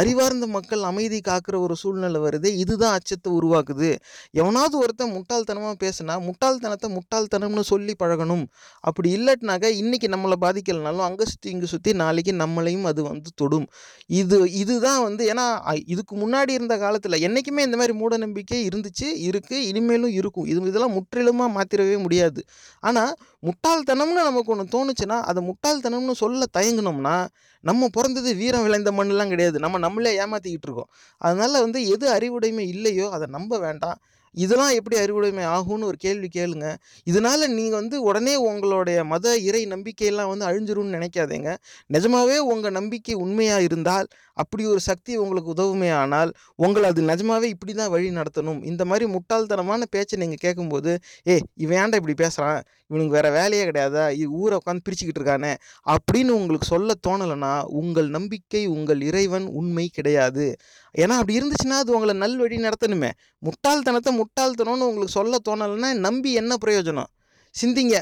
அறிவார்ந்த 0.00 0.46
மக்கள் 0.56 0.82
அமைதி 0.90 1.18
காக்கிற 1.28 1.56
ஒரு 1.66 1.74
சூழ்நிலை 1.82 2.20
வருது 2.26 2.48
இதுதான் 2.62 2.96
அச்சத்தை 2.98 3.30
உருவாக்குது. 3.38 3.90
எவனாவது 4.40 4.76
ஒருத்தன் 4.82 5.14
முட்டாள்தனமாக 5.16 5.74
பேசுனா 5.84 6.16
முட்டாள்தனத்தை 6.28 6.90
முட்டாள்தனம்னு 6.96 7.64
சொல்லி 7.72 7.94
பழகணும். 8.02 8.44
அப்படி 8.88 9.08
இல்லட்டினாக்க 9.18 9.72
இன்றைக்கி 9.82 10.10
நம்மளை 10.14 10.38
பாதிக்கலைனாலும் 10.44 11.06
அங்கே 11.08 11.26
சுற்றி 11.32 11.50
இங்கே 11.54 11.70
சுற்றி 11.74 11.94
நாளைக்கு 12.02 12.34
நம்மளையும் 12.42 12.86
அது 12.92 13.00
வந்து 13.10 13.30
தொடும். 13.42 13.66
இது 14.20 14.36
இதுதான் 14.62 15.00
வந்து 15.06 15.22
ஏன்னா 15.32 15.46
இதுக்கு 15.94 16.14
முன்னாடி 16.22 16.52
இருந்த 16.58 16.74
காலத்தில் 16.84 17.22
என்றைக்குமே 17.26 17.64
இந்த 17.68 17.76
மாதிரி 17.80 17.94
மூட 18.02 18.14
நம்பிக்கை 18.24 18.60
இருந்துச்சு 18.68 19.08
இருக்குது 19.28 19.64
இனிமேலும் 19.70 20.14
இருக்கும். 20.20 20.46
இது 20.52 20.68
இதெல்லாம் 20.72 20.96
முற்றிலுமாக 20.98 21.50
மாற்றிடவே 21.56 21.96
முடியாது. 22.04 22.40
ஆனால் 22.88 23.12
முட்டாள்தனம்னு 23.42 24.22
நமக்கு 24.28 24.52
ஒன்று 24.54 24.64
தோணுச்சுன்னா 24.76 25.16
அதை 25.22 25.40
முட்டாள்தனம்னு 25.48 26.12
சொல்ல 26.12 26.46
தயங்குனோம்னா 26.58 27.16
நம்ம 27.64 27.88
பிறந்தது 27.88 28.34
வீரம் 28.34 28.62
விளைந்த 28.62 28.90
மண்ணெலாம் 28.90 29.28
கிடையாது. 29.28 29.58
நம்ம 29.58 29.78
நம்மளே 29.78 30.12
ஏமாற்றிக்கிட்டு 30.18 30.68
இருக்கோம். 30.68 30.90
அதனால் 31.20 31.60
வந்து 31.60 31.80
எது 31.86 32.06
அறிவுடைமை 32.10 32.68
இல்லையோ 32.68 33.08
அதை 33.08 33.26
நம்ப 33.28 33.58
வேண்டாம். 33.58 33.98
இதெல்லாம் 34.34 34.70
எப்படி 34.70 34.96
அறிவுடைமை 34.96 35.44
ஆகும்னு 35.44 35.84
ஒரு 35.84 35.96
கேள்வி 35.96 36.28
கேளுங்க. 36.34 36.66
இதனால் 37.04 37.44
நீங்கள் 37.48 37.78
வந்து 37.80 38.02
உடனே 38.02 38.34
உங்களுடைய 38.36 39.04
மத 39.04 39.36
இறை 39.38 39.62
நம்பிக்கையெல்லாம் 39.66 40.30
வந்து 40.32 40.46
அழிஞ்சிரும்னு 40.48 40.96
நினைக்காதீங்க. 40.98 41.56
நிஜமாகவே 41.86 42.38
உங்கள் 42.38 42.72
நம்பிக்கை 42.72 43.14
உண்மையாக 43.14 43.62
இருந்தால் 43.62 44.08
அப்படி 44.42 44.62
ஒரு 44.72 44.80
சக்தி 44.80 45.12
உங்களுக்கு 45.16 45.50
உதவுமே 45.54 45.90
ஆனால் 46.02 46.30
உங்களை 46.64 46.86
அது 46.90 47.02
நிஜமாவே 47.10 47.48
இப்படி 47.54 47.72
தான் 47.72 47.92
வழி 47.94 48.08
நடத்தணும். 48.10 48.60
இந்த 48.70 48.84
மாதிரி 48.84 49.06
முட்டாள்தனமான 49.12 49.82
பேச்சை 49.94 50.18
நீங்கள் 50.22 50.42
கேட்கும்போது 50.44 50.92
ஏ 51.28 51.36
இவன் 51.54 51.78
ஏன்டா 51.82 52.00
இப்படி 52.00 52.14
பேசுகிறான் 52.14 52.62
இவனுக்கு 52.88 53.14
வேறு 53.16 53.30
வேலையே 53.36 53.64
கிடையாதா? 53.64 54.10
இது 54.10 54.26
ஊரை 54.40 54.58
உட்காந்து 54.60 54.84
பிரிச்சுக்கிட்டு 54.86 55.20
இருக்கானே. 55.20 55.52
அப்படின்னு 55.94 56.32
உங்களுக்கு 56.40 56.66
சொல்ல 56.66 56.94
தோணலைன்னா 57.06 57.52
உங்கள் 57.80 58.08
நம்பிக்கை 58.08 58.66
உங்கள் 58.66 59.00
இறைவன் 59.00 59.46
உண்மை 59.60 59.86
கிடையாது. 59.88 60.46
ஏன்னா 60.98 61.16
அப்படி 61.20 61.38
இருந்துச்சுன்னா 61.38 61.78
அது 61.82 61.94
உங்களை 61.98 62.14
நல்வழி 62.24 62.58
நடத்தணுமே. 62.66 63.10
முட்டாள்தனத்தை 63.46 64.12
முட்டாள்தனம்னு 64.20 64.88
உங்களுக்கு 64.90 65.16
சொல்ல 65.18 65.40
தோணலைன்னா 65.48 65.90
நம்பி 66.06 66.32
என்ன 66.32 66.54
பிரயோஜனம்? 66.64 67.10
சிந்திங்க. 67.54 67.96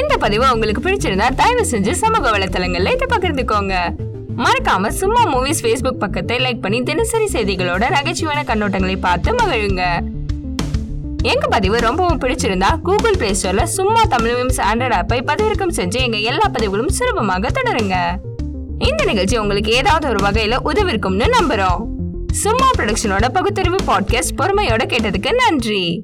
இந்த 0.00 0.14
பதிவு 0.16 0.46
உங்களுக்கு 0.52 0.82
பிடிச்சிருந்தா 0.82 1.26
தயவு 1.34 1.64
செஞ்சு 1.70 1.92
சமூக 2.02 2.30
வலைத்தளங்கள்ல 2.30 2.92
இதை 2.94 3.06
பகிர்ந்துக்கோங்க. 3.14 3.74
மறக்காம 4.36 4.88
சும்மா 4.88 5.36
மூவிஸ் 5.36 5.62
ஃபேஸ்புக் 5.62 6.00
பக்கத்தை 6.04 6.36
லைக் 6.38 6.60
பண்ணி 6.60 6.82
தினசரி 6.82 7.24
செய்திகளோட 7.24 7.90
நகைச்சுவையான 7.90 8.42
கண்ணோட்டங்களை 8.42 8.96
பார்த்து 9.00 9.32
மகிழுங்க. 9.32 9.82
எங்க 11.22 11.46
பதிவு 11.46 11.78
ரொம்பவும் 11.78 12.20
பிடிச்சிருந்தா 12.20 12.80
கூகுள் 12.80 13.16
பிளே 13.16 13.34
ஸ்டோர்ல 13.42 13.62
சும்மா 13.62 14.02
தமிழ் 14.02 14.32
மீம்ஸ் 14.32 14.60
ஆண்ட்ராய்ட் 14.72 14.96
ஆப்பை 15.00 15.20
பதிவிறக்கம் 15.26 15.74
செஞ்சு 15.76 15.98
எங்க 16.00 16.16
எல்லா 16.16 16.48
பதிவுகளும் 16.52 16.88
சுலபமாக 16.88 17.48
தொடருங்க. 17.48 17.94
இந்த 18.78 19.04
நிகழ்ச்சி 19.04 19.38
உங்களுக்கு 19.38 19.72
ஏதாவது 19.72 20.08
ஒரு 20.08 20.26
வகையில 20.26 20.56
உதவிருக்கும்னு 20.64 21.26
நம்புறோம். 21.40 21.82
சும்மா 22.32 22.70
ப்ரொடக்ஷனோட 22.78 23.28
பகுத்தறிவு 23.28 23.76
பாட்காஸ்ட் 23.86 24.36
பொறுமையோட 24.36 24.82
கேட்டதுக்கு 24.86 25.34
நன்றி. 25.34 26.02